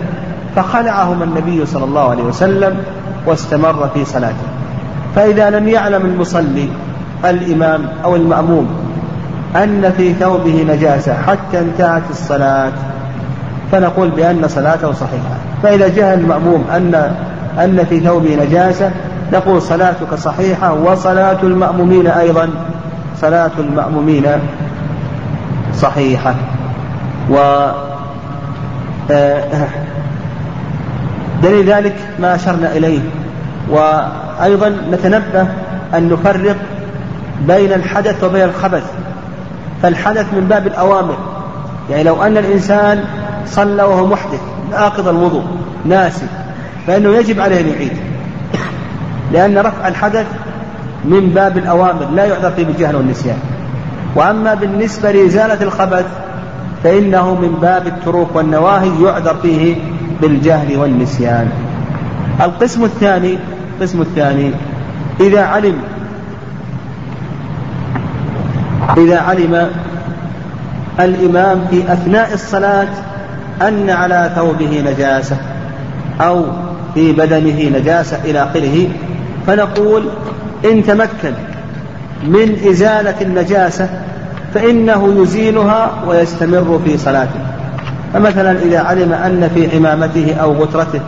فخلعهما 0.55 1.23
النبي 1.23 1.65
صلى 1.65 1.83
الله 1.83 2.09
عليه 2.09 2.23
وسلم 2.23 2.77
واستمر 3.25 3.89
في 3.93 4.05
صلاته. 4.05 4.47
فإذا 5.15 5.49
لم 5.49 5.67
يعلم 5.67 6.05
المصلي 6.05 6.69
الإمام 7.25 7.87
أو 8.03 8.15
المأموم 8.15 8.67
أن 9.55 9.93
في 9.97 10.13
ثوبه 10.13 10.65
نجاسة 10.69 11.13
حتى 11.13 11.59
انتهت 11.59 12.03
الصلاة 12.09 12.71
فنقول 13.71 14.09
بأن 14.09 14.47
صلاته 14.47 14.91
صحيحة. 14.91 15.35
فإذا 15.63 15.87
جهل 15.87 16.19
المأموم 16.19 16.63
أن 16.75 17.15
أن 17.59 17.85
في 17.89 17.99
ثوبه 17.99 18.35
نجاسة 18.45 18.91
نقول 19.33 19.61
صلاتك 19.61 20.15
صحيحة 20.15 20.73
وصلاة 20.73 21.37
المأمومين 21.43 22.07
أيضا. 22.07 22.49
صلاة 23.21 23.51
المأمومين 23.59 24.25
صحيحة. 25.75 26.35
و 27.29 27.37
آه، 29.11 29.67
دليل 31.43 31.69
ذلك 31.69 31.95
ما 32.19 32.35
أشرنا 32.35 32.77
إليه. 32.77 32.99
وأيضا 33.69 34.69
نتنبه 34.91 35.47
أن 35.93 36.09
نفرق 36.09 36.57
بين 37.47 37.73
الحدث 37.73 38.23
وبين 38.23 38.43
الخبث. 38.43 38.83
فالحدث 39.83 40.33
من 40.33 40.47
باب 40.49 40.67
الأوامر. 40.67 41.17
يعني 41.89 42.03
لو 42.03 42.23
أن 42.23 42.37
الإنسان 42.37 43.03
صلى 43.45 43.83
وهو 43.83 44.07
محدث 44.07 44.41
ناقض 44.71 45.07
الوضوء 45.07 45.43
ناسي 45.85 46.25
فإنه 46.87 47.09
يجب 47.09 47.39
عليه 47.39 47.61
أن 47.61 47.67
يعيد. 47.67 48.10
لأن 49.33 49.57
رفع 49.57 49.87
الحدث 49.87 50.25
من 51.05 51.29
باب 51.29 51.57
الأوامر 51.57 52.05
لا 52.15 52.25
يعذر 52.25 52.51
فيه 52.51 52.65
بالجهل 52.65 52.95
والنسيان. 52.95 53.37
وأما 54.15 54.53
بالنسبة 54.53 55.11
لإزالة 55.11 55.63
الخبث 55.63 56.05
فإنه 56.83 57.35
من 57.35 57.57
باب 57.61 57.87
التروك 57.87 58.35
والنواهي 58.35 59.03
يعذر 59.03 59.35
فيه 59.41 59.75
بالجهل 60.21 60.77
والنسيان. 60.77 61.49
القسم 62.41 62.83
الثاني 62.83 63.37
القسم 63.81 64.01
الثاني 64.01 64.51
إذا 65.19 65.41
علم 65.41 65.75
إذا 68.97 69.19
علم 69.19 69.69
الإمام 70.99 71.65
في 71.69 71.93
أثناء 71.93 72.33
الصلاة 72.33 72.87
أن 73.61 73.89
على 73.89 74.31
ثوبه 74.35 74.83
نجاسة 74.91 75.37
أو 76.21 76.45
في 76.93 77.11
بدنه 77.11 77.79
نجاسة 77.79 78.17
إلى 78.25 78.43
آخره 78.43 78.87
فنقول 79.47 80.03
إن 80.65 80.85
تمكن 80.85 81.33
من 82.23 82.57
إزالة 82.69 83.15
النجاسة 83.21 83.89
فإنه 84.53 85.21
يزيلها 85.21 85.91
ويستمر 86.07 86.81
في 86.85 86.97
صلاته. 86.97 87.39
فمثلا 88.13 88.51
إذا 88.51 88.79
علم 88.79 89.13
أن 89.13 89.49
في 89.55 89.77
عمامته 89.77 90.35
أو 90.41 90.53
غترته 90.53 91.01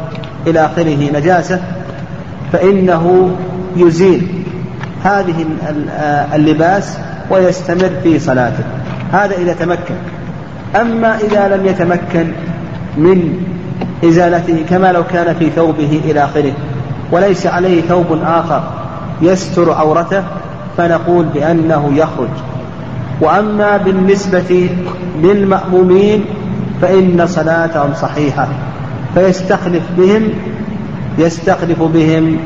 إلى 0.48 0.66
آخره 0.66 1.12
نجاسة 1.14 1.62
فإنه 2.54 3.36
يزيل 3.78 4.28
هذه 5.04 5.46
اللباس 6.34 6.98
ويستمر 7.30 7.92
في 8.04 8.20
صلاته. 8.20 8.64
هذا 9.12 9.36
إذا 9.36 9.54
تمكن. 9.54 9.96
أما 10.76 11.18
إذا 11.18 11.56
لم 11.56 11.66
يتمكن 11.66 12.32
من 12.98 13.44
إزالته 14.04 14.66
كما 14.70 14.92
لو 14.92 15.04
كان 15.04 15.36
في 15.36 15.50
ثوبه 15.50 16.02
إلى 16.06 16.24
آخره 16.24 16.54
وليس 17.12 17.48
عليه 17.48 17.82
ثوب 17.82 18.20
آخر 18.26 18.64
يستر 19.22 19.74
عورته 19.74 20.24
فنقول 20.78 21.26
بأنه 21.26 21.92
يخرج. 21.96 22.30
وأما 23.22 23.78
بالنسبة 23.78 24.70
للمأمومين 25.22 26.26
فإن 26.82 27.28
صلاتهم 27.28 27.94
صحيحة 27.94 28.48
فيستخلف 29.16 29.84
بهم 29.98 30.30
يستخلف 31.18 31.82
بهم 31.82 32.38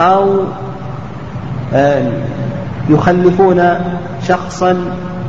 أو 0.00 0.44
يخلفون 2.88 3.74
شخصا 4.28 4.76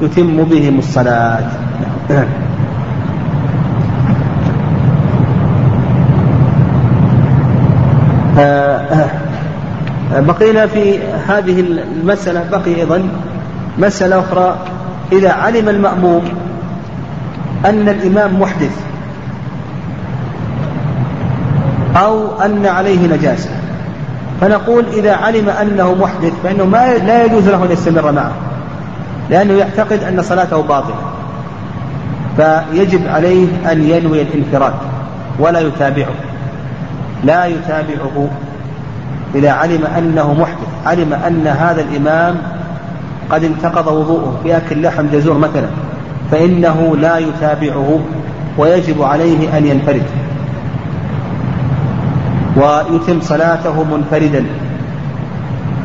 يتم 0.02 0.44
بهم 0.44 0.80
الصلاة. 0.80 1.44
بقينا 10.28 10.68
في 10.68 11.00
هذه 11.28 11.60
المسألة 11.60 12.46
بقي 12.52 12.76
أيضا 12.76 13.10
مسألة 13.78 14.20
أخرى. 14.20 14.58
إذا 15.12 15.32
علم 15.32 15.70
المأموم 15.70 16.24
أن 17.66 17.90
الإمام 17.90 18.42
محدث 18.42 18.72
أو 21.96 22.42
أن 22.42 22.66
عليه 22.66 23.08
نجاسة 23.08 23.50
فنقول 24.42 24.86
إذا 24.94 25.16
علم 25.16 25.50
أنه 25.50 25.96
محدث 25.96 26.34
فإنه 26.44 26.66
ما 26.66 26.98
لا 26.98 27.26
يجوز 27.26 27.50
له 27.50 27.66
أن 27.66 27.72
يستمر 27.72 28.12
معه 28.12 28.32
لأنه 29.30 29.54
يعتقد 29.54 30.04
أن 30.04 30.22
صلاته 30.22 30.62
باطلة. 30.62 30.96
فيجب 32.38 33.08
عليه 33.08 33.48
أن 33.72 33.84
ينوي 33.84 34.22
الانفراد 34.22 34.74
ولا 35.40 35.60
يتابعه. 35.60 36.14
لا 37.24 37.46
يتابعه 37.46 38.30
إذا 39.36 39.52
علم 39.52 39.84
أنه 39.98 40.34
محدث 40.34 40.68
علم 40.86 41.14
أن 41.14 41.48
هذا 41.48 41.82
الإمام 41.82 42.36
قد 43.30 43.44
انتقض 43.44 43.88
وضوءه 43.88 44.40
بأكل 44.44 44.82
لحم 44.82 45.08
جزور 45.14 45.38
مثلا 45.38 45.68
فإنه 46.32 46.98
لا 47.02 47.18
يتابعه 47.18 48.00
ويجب 48.58 49.02
عليه 49.02 49.58
أن 49.58 49.66
ينفرد. 49.66 50.04
ويتم 52.56 53.22
صلاته 53.22 53.84
منفردا. 53.84 54.46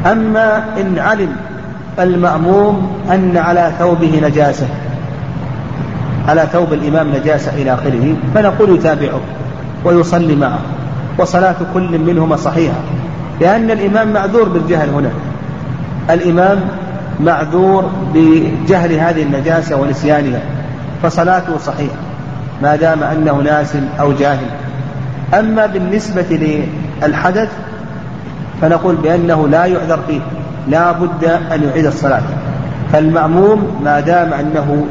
أما 0.07 0.65
إن 0.81 0.99
علم 0.99 1.37
المأموم 1.99 2.91
أن 3.11 3.37
على 3.37 3.73
ثوبه 3.79 4.21
نجاسة 4.23 4.67
على 6.29 6.49
ثوب 6.53 6.73
الإمام 6.73 7.09
نجاسة 7.17 7.55
إلى 7.55 7.75
آخره 7.75 8.15
فنقول 8.35 8.75
يتابعه 8.75 9.21
ويصلي 9.85 10.37
معه 10.37 10.59
وصلاة 11.19 11.57
كل 11.75 11.99
منهما 11.99 12.37
صحيحة. 12.37 12.81
لأن 13.41 13.71
الإمام 13.71 14.13
معذور 14.13 14.49
بالجهل 14.49 14.89
هنا. 14.89 15.11
الإمام 16.11 16.61
معذور 17.21 17.91
بجهل 18.15 18.93
هذه 18.93 19.23
النجاسة 19.23 19.77
ونسيانها. 19.77 20.41
فصلاته 21.03 21.59
صحيحة 21.59 21.97
ما 22.63 22.77
دام 22.77 23.03
أنه 23.03 23.33
ناس 23.33 23.77
أو 24.01 24.13
جاهل. 24.13 24.47
أما 25.35 25.67
بالنسبة 25.67 26.67
للحدث 27.03 27.49
فنقول 28.63 28.95
بأنه 28.95 29.49
لا 29.49 29.65
يعذر 29.65 29.99
فيه. 30.09 30.21
لا 30.69 30.93
بد 30.93 31.25
أن 31.25 31.63
يعيد 31.69 31.87
الصلاة. 31.87 32.23
فالمأموم 32.93 33.81
ما 33.85 34.01
دام 34.01 34.33
أنه 34.33 34.87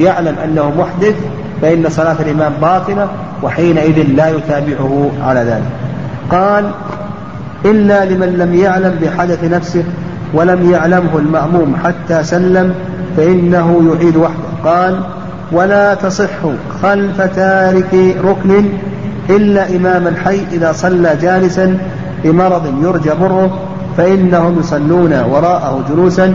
يعلم 0.00 0.34
أنه 0.44 0.72
محدث 0.78 1.14
فإن 1.62 1.88
صلاة 1.88 2.16
الإمام 2.20 2.52
باطلة 2.62 3.08
وحينئذ 3.42 4.02
لا 4.16 4.28
يتابعه 4.28 5.10
على 5.22 5.40
ذلك. 5.40 5.70
قال 6.30 6.70
إلا 7.64 8.04
لمن 8.04 8.38
لم 8.38 8.54
يعلم 8.54 8.94
بحدث 9.02 9.44
نفسه 9.44 9.84
ولم 10.34 10.70
يعلمه 10.70 11.18
المأموم 11.18 11.76
حتى 11.84 12.24
سلم 12.24 12.74
فإنه 13.16 13.94
يعيد 13.94 14.16
وحده. 14.16 14.50
قال 14.64 15.00
ولا 15.52 15.94
تصح 15.94 16.28
خلف 16.82 17.20
تارك 17.20 18.16
ركن 18.24 18.64
إلا 19.30 19.76
إمام 19.76 20.06
الحي 20.06 20.40
إذا 20.52 20.72
صلى 20.72 21.16
جالسا 21.22 21.78
بمرض 22.24 22.74
يرجى 22.82 23.10
بره 23.20 23.58
فإنهم 23.96 24.58
يصلون 24.58 25.12
وراءه 25.12 25.84
جلوسا 25.88 26.34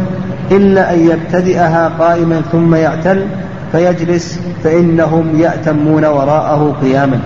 إلا 0.51 0.93
أن 0.93 0.99
يبتدئها 0.99 1.91
قائما 1.99 2.41
ثم 2.51 2.76
يعتل 2.76 3.26
فيجلس 3.71 4.39
فإنهم 4.63 5.39
يأتمون 5.39 6.05
وراءه 6.05 6.76
قياما. 6.82 7.19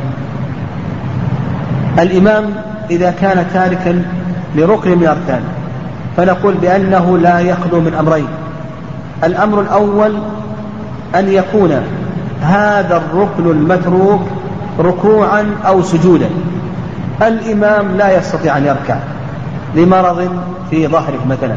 الإمام 2.00 2.45
إذا 2.90 3.12
كان 3.22 3.46
تاركا 3.54 4.04
لركن 4.56 4.92
من 4.92 5.04
الأركان. 5.04 5.42
فنقول 6.18 6.54
بأنه 6.54 7.18
لا 7.18 7.40
يخلو 7.40 7.82
من 7.82 7.94
أمرين. 7.94 8.28
الأمر 9.24 9.62
الأول 9.62 10.18
أن 11.16 11.30
يكون 11.30 11.82
هذا 12.42 12.98
الركن 12.98 13.52
المتروك 13.52 14.22
ركوعا 14.80 15.56
أو 15.68 15.84
سجودا. 15.84 16.30
الإمام 17.22 17.98
لا 17.98 18.18
يستطيع 18.18 18.58
أن 18.58 18.66
يركع 18.66 18.96
لمرض 19.76 20.30
في 20.70 20.88
ظهره 20.88 21.26
مثلا. 21.30 21.56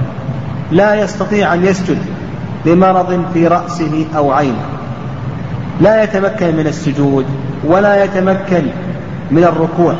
لا 0.73 0.95
يستطيع 0.95 1.55
أن 1.55 1.65
يسجد 1.65 1.99
لمرض 2.67 3.25
في 3.35 3.47
رأسه 3.47 4.07
أو 4.17 4.33
عينه. 4.33 4.63
لا 5.81 6.03
يتمكن 6.03 6.57
من 6.57 6.67
السجود 6.67 7.27
ولا 7.65 8.05
يتمكن 8.05 8.63
من 9.31 9.45
الركوع. 9.45 9.95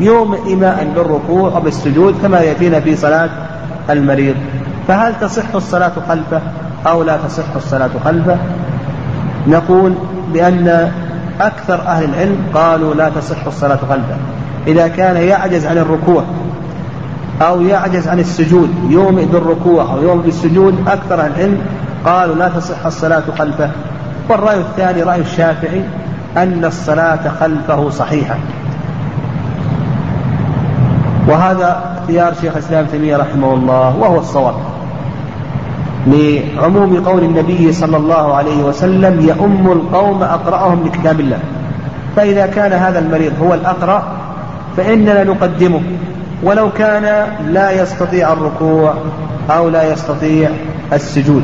يوم 0.00 0.36
إيماء 0.46 0.92
بالركوع 0.96 1.56
أو 1.56 1.60
بالسجود 1.60 2.14
كما 2.22 2.40
يأتينا 2.40 2.80
في 2.80 2.96
صلاة 2.96 3.30
المريض. 3.90 4.34
فهل 4.88 5.14
تصح 5.20 5.54
الصلاة 5.54 5.92
خلفه 6.08 6.40
أو 6.86 7.02
لا 7.02 7.16
تصح 7.16 7.54
الصلاة 7.56 7.90
خلفه؟ 8.04 8.36
نقول 9.48 9.94
بأن 10.32 10.90
أكثر 11.40 11.80
أهل 11.80 12.04
العلم 12.04 12.36
قالوا 12.54 12.94
لا 12.94 13.08
تصح 13.08 13.46
الصلاة 13.46 13.76
خلفه. 13.76 14.16
إذا 14.66 14.88
كان 14.88 15.16
يعجز 15.16 15.66
عن 15.66 15.78
الركوع 15.78 16.24
أو 17.42 17.62
يعجز 17.62 18.08
عن 18.08 18.18
السجود 18.18 18.70
يوم 18.90 19.16
بالركوع 19.16 19.82
أو 19.92 20.02
يوم 20.02 20.20
بالسجود 20.20 20.74
أكثر 20.88 21.20
أهل 21.20 21.30
العلم 21.36 21.58
قالوا 22.04 22.34
لا 22.34 22.48
تصح 22.48 22.86
الصلاة 22.86 23.22
خلفه. 23.38 23.70
والرأي 24.28 24.58
الثاني 24.60 25.02
رأي 25.02 25.20
الشافعي 25.20 25.82
أن 26.36 26.64
الصلاة 26.64 27.28
خلفه 27.40 27.90
صحيحة. 27.90 28.36
وهذا 31.28 31.98
اختيار 31.98 32.34
شيخ 32.40 32.52
الإسلام 32.52 32.86
تيمية 32.86 33.16
رحمه 33.16 33.54
الله 33.54 33.96
وهو 33.96 34.18
الصواب. 34.18 34.54
لعموم 36.06 37.02
قول 37.06 37.24
النبي 37.24 37.72
صلى 37.72 37.96
الله 37.96 38.34
عليه 38.34 38.64
وسلم 38.64 39.20
يؤم 39.20 39.72
القوم 39.72 40.22
أقرأهم 40.22 40.84
لكتاب 40.86 41.20
الله. 41.20 41.38
فإذا 42.16 42.46
كان 42.46 42.72
هذا 42.72 42.98
المريض 42.98 43.32
هو 43.42 43.54
الأقرأ 43.54 44.02
فإننا 44.76 45.24
نقدمه. 45.24 45.80
ولو 46.42 46.70
كان 46.72 47.26
لا 47.48 47.82
يستطيع 47.82 48.32
الركوع 48.32 48.94
أو 49.50 49.68
لا 49.68 49.92
يستطيع 49.92 50.50
السجود. 50.92 51.42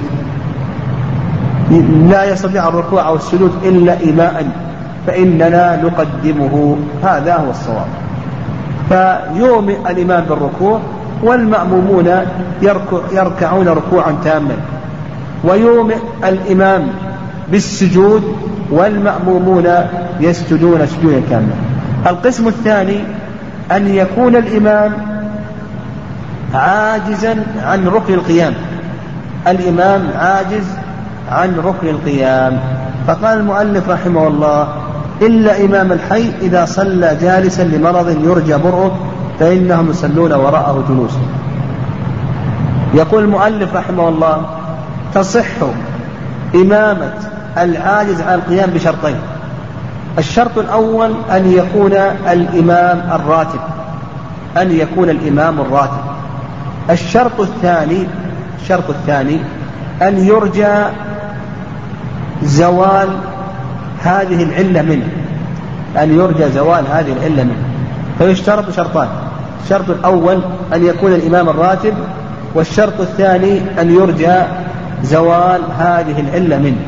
لا 2.11 2.33
يستطيع 2.33 2.69
الركوع 2.69 3.09
أو 3.09 3.17
السجود 3.17 3.53
إلا 3.65 4.01
إيماء 4.01 4.47
فإننا 5.07 5.83
نقدمه. 5.83 6.77
هذا 7.03 7.37
هو 7.37 7.51
الصواب. 7.51 7.87
فيومئ 8.89 9.77
الإمام 9.91 10.25
بالركوع 10.25 10.81
والمأمومون 11.23 12.09
يركع 12.63 12.99
يركعون 13.13 13.69
ركوعا 13.69 14.17
تاما. 14.25 14.57
ويومئ 15.45 15.97
الإمام 16.25 16.89
بالسجود 17.49 18.37
والمأمومون 18.71 19.69
يسجدون 20.21 20.87
سجودا 20.87 21.23
كاملا 21.31 21.55
القسم 22.07 22.49
الثاني 22.49 23.01
أن 23.73 23.95
يكون 23.95 24.37
الإمام 24.37 24.93
عاجزا 26.55 27.45
عن 27.65 27.89
ركن 27.89 28.15
القيام. 28.15 28.55
الإمام 29.49 30.11
عاجز 30.19 30.65
عن 31.31 31.57
ركن 31.57 31.89
القيام. 31.89 32.61
فقال 33.07 33.39
المؤلف 33.39 33.89
رحمه 33.91 34.29
الله 34.29 34.82
إلا 35.23 35.65
إمام 35.65 35.93
الحي 35.93 36.31
إذا 36.43 36.65
صلى 36.65 37.17
جالسا 37.21 37.63
لمرض 37.63 38.09
يرجى 38.25 38.57
برؤه 38.57 38.93
فإنهم 39.41 39.91
يصلون 39.91 40.33
وراءه 40.33 40.85
جلوسا. 40.89 41.21
يقول 42.95 43.25
المؤلف 43.25 43.77
رحمه 43.77 44.09
الله 44.09 44.47
تصح 45.15 45.57
إمامة 46.55 47.13
العاجز 47.59 48.21
عن 48.21 48.35
القيام 48.35 48.71
بشرطين. 48.71 49.17
الشرط 50.19 50.59
الأول 50.59 51.13
أن 51.31 51.53
يكون 51.53 51.93
الإمام 52.33 53.03
الراتب 53.13 53.61
أن 54.57 54.73
يكون 54.73 55.11
الإمام 55.11 55.61
الراتب. 55.61 56.03
الشرط 56.91 57.41
الثاني 57.41 58.07
الشرط 58.63 58.91
الثاني 58.91 59.41
أن 60.03 60.19
يرجى 60.19 60.75
زوال 62.43 63.09
هذه 64.05 64.43
العلة 64.43 64.83
منه 64.83 65.09
أن 66.03 66.19
يرجى 66.19 66.49
زوال 66.49 66.85
هذه 66.93 67.13
العلة 67.13 67.45
منه. 67.45 67.63
فيشترط 68.19 68.71
شرطان. 68.71 69.09
الشرط 69.65 69.91
الأول 69.91 70.43
أن 70.75 70.87
يكون 70.87 71.13
الإمام 71.13 71.49
الراتب 71.49 71.95
والشرط 72.55 73.01
الثاني 73.01 73.61
أن 73.81 73.91
يرجى 73.91 74.43
زوال 75.03 75.61
هذه 75.79 76.21
العلة 76.21 76.59
منه. 76.59 76.81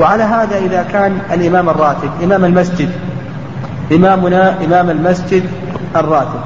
وعلى 0.00 0.22
هذا 0.22 0.58
إذا 0.58 0.86
كان 0.92 1.18
الإمام 1.32 1.68
الراتب 1.68 2.10
إمام 2.24 2.44
المسجد 2.44 2.90
إمامنا 3.92 4.64
إمام 4.64 4.90
المسجد 4.90 5.42
الراتب. 5.96 6.40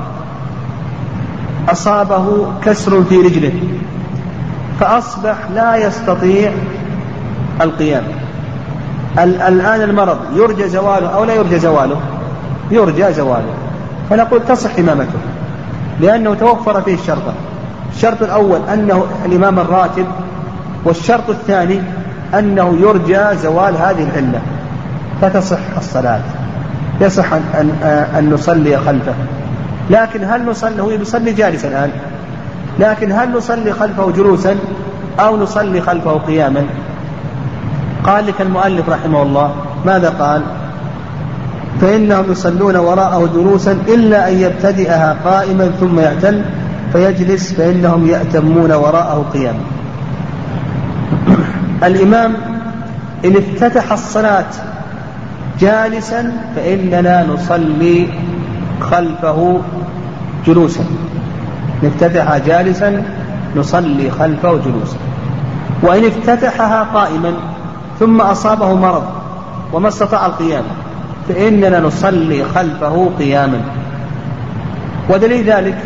أصابه 1.68 2.52
كسر 2.62 3.04
في 3.04 3.16
رجله 3.16 3.52
فأصبح 4.80 5.36
لا 5.54 5.76
يستطيع 5.76 6.52
القيام. 7.60 8.02
الآن 9.18 9.82
المرض 9.82 10.18
يرجى 10.36 10.68
زواله 10.68 11.06
أو 11.08 11.24
لا 11.24 11.34
يرجى 11.34 11.58
زواله؟ 11.58 12.00
يرجى 12.70 13.12
زواله. 13.12 13.54
فنقول 14.10 14.40
تصح 14.48 14.78
إمامته 14.78 15.18
لأنه 16.00 16.34
توفر 16.34 16.82
فيه 16.82 16.94
الشرطة 16.94 17.32
الشرط 17.92 18.22
الأول 18.22 18.60
أنه 18.72 19.04
الإمام 19.24 19.58
الراتب 19.58 20.06
والشرط 20.84 21.30
الثاني 21.30 21.80
أنه 22.38 22.76
يرجى 22.80 23.36
زوال 23.36 23.76
هذه 23.76 24.08
العلة. 24.10 24.40
فتصح 25.20 25.58
الصلاة. 25.76 26.20
يصح 27.00 27.32
أن, 27.32 27.42
أن, 27.54 27.70
أن 28.18 28.30
نصلي 28.30 28.76
خلفه. 28.76 29.14
لكن 29.90 30.24
هل 30.24 30.44
نصلي 30.46 30.82
هو 30.82 30.90
يصلي 30.90 31.32
جالسا 31.32 31.68
الآن 31.68 31.90
لكن 32.78 33.12
هل 33.12 33.32
نصلي 33.32 33.72
خلفه 33.72 34.10
جلوسا 34.10 34.56
أو 35.20 35.36
نصلي 35.36 35.80
خلفه 35.80 36.12
قياما؟ 36.12 36.66
قال 38.04 38.26
لك 38.26 38.40
المؤلف 38.40 38.88
رحمه 38.88 39.22
الله 39.22 39.54
ماذا 39.86 40.08
قال؟ 40.08 40.42
فإنهم 41.80 42.32
يصلون 42.32 42.76
وراءه 42.76 43.28
جلوسا 43.34 43.72
إلا 43.72 44.28
أن 44.28 44.38
يبتدئها 44.38 45.16
قائما 45.24 45.70
ثم 45.80 46.00
يعتل 46.00 46.44
فيجلس 46.92 47.52
فإنهم 47.52 48.06
يأتمون 48.06 48.72
وراءه 48.72 49.24
قياما. 49.34 49.60
الإمام 51.84 52.36
إن 53.24 53.36
افتتح 53.36 53.92
الصلاة 53.92 54.50
جالسا 55.60 56.32
فإننا 56.56 57.26
نصلي 57.26 58.08
خلفه 58.80 59.60
جلوسا. 60.46 60.84
نفتتحها 61.82 62.38
جالسا 62.38 63.02
نصلي 63.56 64.10
خلفه 64.10 64.52
جلوسا. 64.52 64.96
وإن 65.82 66.04
افتتحها 66.04 66.82
قائما 66.94 67.32
ثم 68.00 68.20
أصابه 68.20 68.74
مرض 68.74 69.02
وما 69.72 69.88
استطاع 69.88 70.26
القيام 70.26 70.64
فإننا 71.28 71.80
نصلي 71.80 72.44
خلفه 72.44 73.10
قياما. 73.18 73.60
ودليل 75.08 75.50
ذلك 75.50 75.78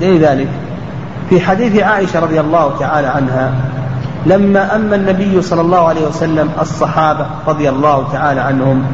دليل 0.00 0.24
ذلك 0.24 0.48
في 1.30 1.40
حديث 1.40 1.82
عائشة 1.82 2.20
رضي 2.20 2.40
الله 2.40 2.74
تعالى 2.80 3.06
عنها 3.06 3.52
لما 4.26 4.76
أما 4.76 4.96
النبي 4.96 5.42
صلى 5.42 5.60
الله 5.60 5.88
عليه 5.88 6.06
وسلم 6.06 6.50
الصحابة 6.60 7.26
رضي 7.46 7.68
الله 7.68 8.08
تعالى 8.12 8.40
عنهم 8.40 8.84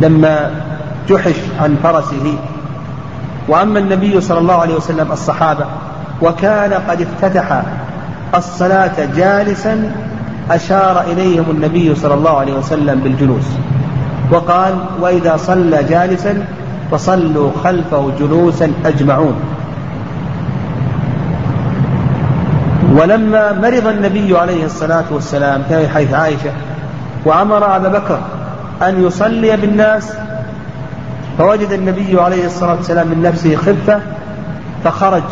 لما 0.00 0.50
جحش 1.08 1.36
عن 1.60 1.76
فرسه. 1.82 2.34
وأما 3.48 3.78
النبي 3.78 4.20
صلى 4.20 4.38
الله 4.38 4.54
عليه 4.54 4.74
وسلم 4.74 5.12
الصحابة 5.12 5.64
وكان 6.22 6.72
قد 6.72 7.00
افتتح 7.00 7.62
الصلاة 8.34 9.06
جالسا 9.16 9.92
أشار 10.50 11.00
إليهم 11.00 11.44
النبي 11.50 11.94
صلى 11.94 12.14
الله 12.14 12.38
عليه 12.38 12.52
وسلم 12.52 13.00
بالجلوس. 13.00 13.48
وقال 14.32 14.74
وإذا 15.00 15.36
صلى 15.36 15.82
جالسا 15.82 16.44
فصلوا 16.90 17.50
خلفه 17.64 18.10
جلوسا 18.18 18.72
أجمعون. 18.84 19.34
ولما 22.94 23.52
مرض 23.52 23.86
النبي 23.86 24.38
عليه 24.38 24.64
الصلاة 24.64 25.04
والسلام 25.10 25.62
في 25.68 25.88
حيث 25.88 26.14
عائشة 26.14 26.52
وأمر 27.24 27.76
أبا 27.76 27.88
بكر 27.88 28.18
أن 28.82 29.06
يصلي 29.06 29.56
بالناس 29.56 30.12
فوجد 31.38 31.72
النبي 31.72 32.20
عليه 32.20 32.46
الصلاة 32.46 32.74
والسلام 32.74 33.08
من 33.08 33.22
نفسه 33.22 33.56
خفة 33.56 34.00
فخرج 34.84 35.22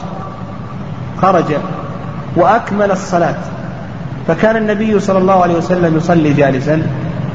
خرج 1.23 1.45
وأكمل 2.37 2.91
الصلاة. 2.91 3.35
فكان 4.29 4.57
النبي 4.57 5.01
صلى 5.01 5.18
الله 5.18 5.43
عليه 5.43 5.55
وسلم 5.55 5.97
يصلي 5.97 6.33
جالسا 6.33 6.83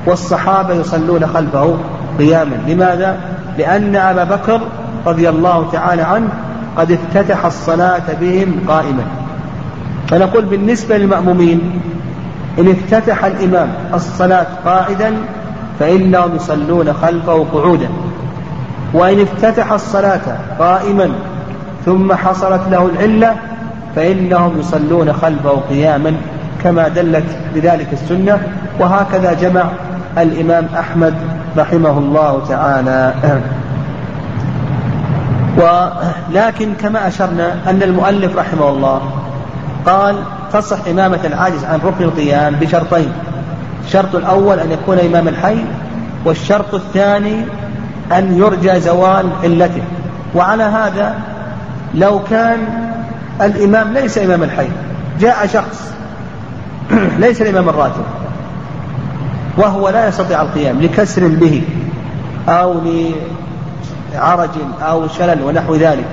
والصحابة 0.05 0.73
يصلون 0.73 1.27
خلفه 1.27 1.77
قياما. 2.19 2.55
لماذا؟ 2.67 3.17
لأن 3.57 3.95
أبا 3.95 4.23
بكر 4.23 4.61
رضي 5.07 5.29
الله 5.29 5.69
تعالى 5.71 6.01
عنه 6.01 6.29
قد 6.77 6.91
افتتح 6.91 7.45
الصلاة 7.45 8.03
بهم 8.21 8.55
قائما. 8.67 9.03
فنقول 10.07 10.45
بالنسبة 10.45 10.97
للمأمومين 10.97 11.81
إن 12.59 12.67
افتتح 12.67 13.25
الإمام 13.25 13.69
الصلاة 13.93 14.47
قاعدا 14.65 15.13
فإنهم 15.79 16.35
يصلون 16.35 16.93
خلفه 16.93 17.45
قعودا. 17.53 17.87
وإن 18.93 19.19
افتتح 19.21 19.71
الصلاة 19.71 20.37
قائما 20.59 21.09
ثم 21.85 22.13
حصلت 22.13 22.61
له 22.71 22.89
العلة 22.95 23.35
فإنهم 23.95 24.59
يصلون 24.59 25.13
خلفه 25.13 25.61
قياما. 25.69 26.13
كما 26.63 26.87
دلت 26.87 27.25
بذلك 27.55 27.87
السنة 27.93 28.39
وهكذا 28.79 29.33
جمع 29.33 29.63
الإمام 30.17 30.67
أحمد 30.79 31.13
رحمه 31.57 31.97
الله 31.97 32.41
تعالى. 32.49 33.13
ولكن 35.61 36.73
كما 36.73 37.07
أشرنا 37.07 37.53
أن 37.67 37.83
المؤلف 37.83 38.37
رحمه 38.37 38.69
الله 38.69 39.01
قال 39.85 40.15
تصح 40.53 40.87
إمامة 40.87 41.19
العاجز 41.25 41.65
عن 41.65 41.79
ركن 41.85 42.03
القيام 42.03 42.55
بشرطين 42.55 43.11
الشرط 43.85 44.15
الأول 44.15 44.59
أن 44.59 44.71
يكون 44.71 44.99
إمام 44.99 45.27
الحي 45.27 45.57
والشرط 46.25 46.73
الثاني 46.73 47.45
أن 48.11 48.37
يرجى 48.37 48.79
زوال 48.79 49.29
علته. 49.43 49.83
وعلى 50.35 50.63
هذا 50.63 51.15
لو 51.93 52.19
كان 52.29 52.57
الإمام 53.41 53.93
ليس 53.93 54.17
إمام 54.17 54.43
الحي 54.43 54.67
جاء 55.19 55.47
شخص 55.47 55.91
ليس 57.23 57.41
الإمام 57.41 57.69
الراتب. 57.69 58.03
وهو 59.57 59.89
لا 59.89 60.07
يستطيع 60.07 60.41
القيام 60.41 60.81
لكسر 60.81 61.27
به 61.27 61.63
أو 62.49 62.75
لعرج 64.13 64.49
أو 64.81 65.07
شلل 65.07 65.41
ونحو 65.41 65.75
ذلك. 65.75 66.07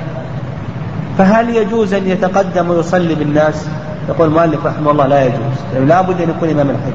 فهل 1.18 1.57
يجوز 1.57 1.95
أن 1.95 2.09
يتقدم 2.09 2.70
ويصلي 2.70 3.14
بالناس؟ 3.14 3.66
يقول 4.09 4.29
المؤلف 4.29 4.66
رحمه 4.66 4.91
الله 4.91 5.07
لا 5.07 5.24
يجوز. 5.24 5.57
يعني 5.74 5.87
لا 5.87 6.01
بد 6.01 6.20
أن 6.20 6.31
يكون 6.31 6.51
إمام 6.51 6.70
الحي. 6.70 6.93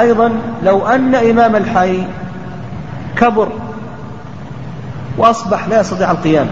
أيضا 0.00 0.32
لو 0.62 0.86
أن 0.86 1.14
إمام 1.14 1.56
الحي 1.56 2.02
كبر 3.16 3.48
وأصبح 5.18 5.68
لا 5.68 5.80
يستطيع 5.80 6.10
القيام 6.10 6.46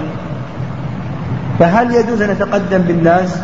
فهل 1.59 1.95
يجوز 1.95 2.23
أن 2.23 2.31
يتقدم 2.31 2.79
بالناس؟ 2.79 3.39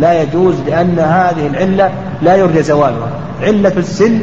لا 0.00 0.22
يجوز 0.22 0.54
لأن 0.66 0.98
هذه 0.98 1.46
العلة 1.46 1.90
لا 2.22 2.36
يرجى 2.36 2.62
زوالها. 2.62 3.08
علة 3.42 3.72
السن 3.76 4.20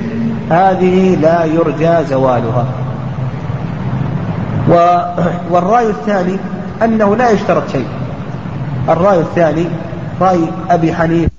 هذه 0.50 1.16
لا 1.16 1.46
يرجى 1.46 2.06
زوالها. 2.10 2.66
والرأي 5.52 5.90
الثاني 5.90 6.38
أنه 6.84 7.16
لا 7.16 7.30
يشترط 7.30 7.64
شيء. 7.72 7.88
الرأي 8.90 9.20
الثاني 9.20 9.66
رأي 10.22 10.40
أبي 10.70 10.94
حنيفة 10.94 11.33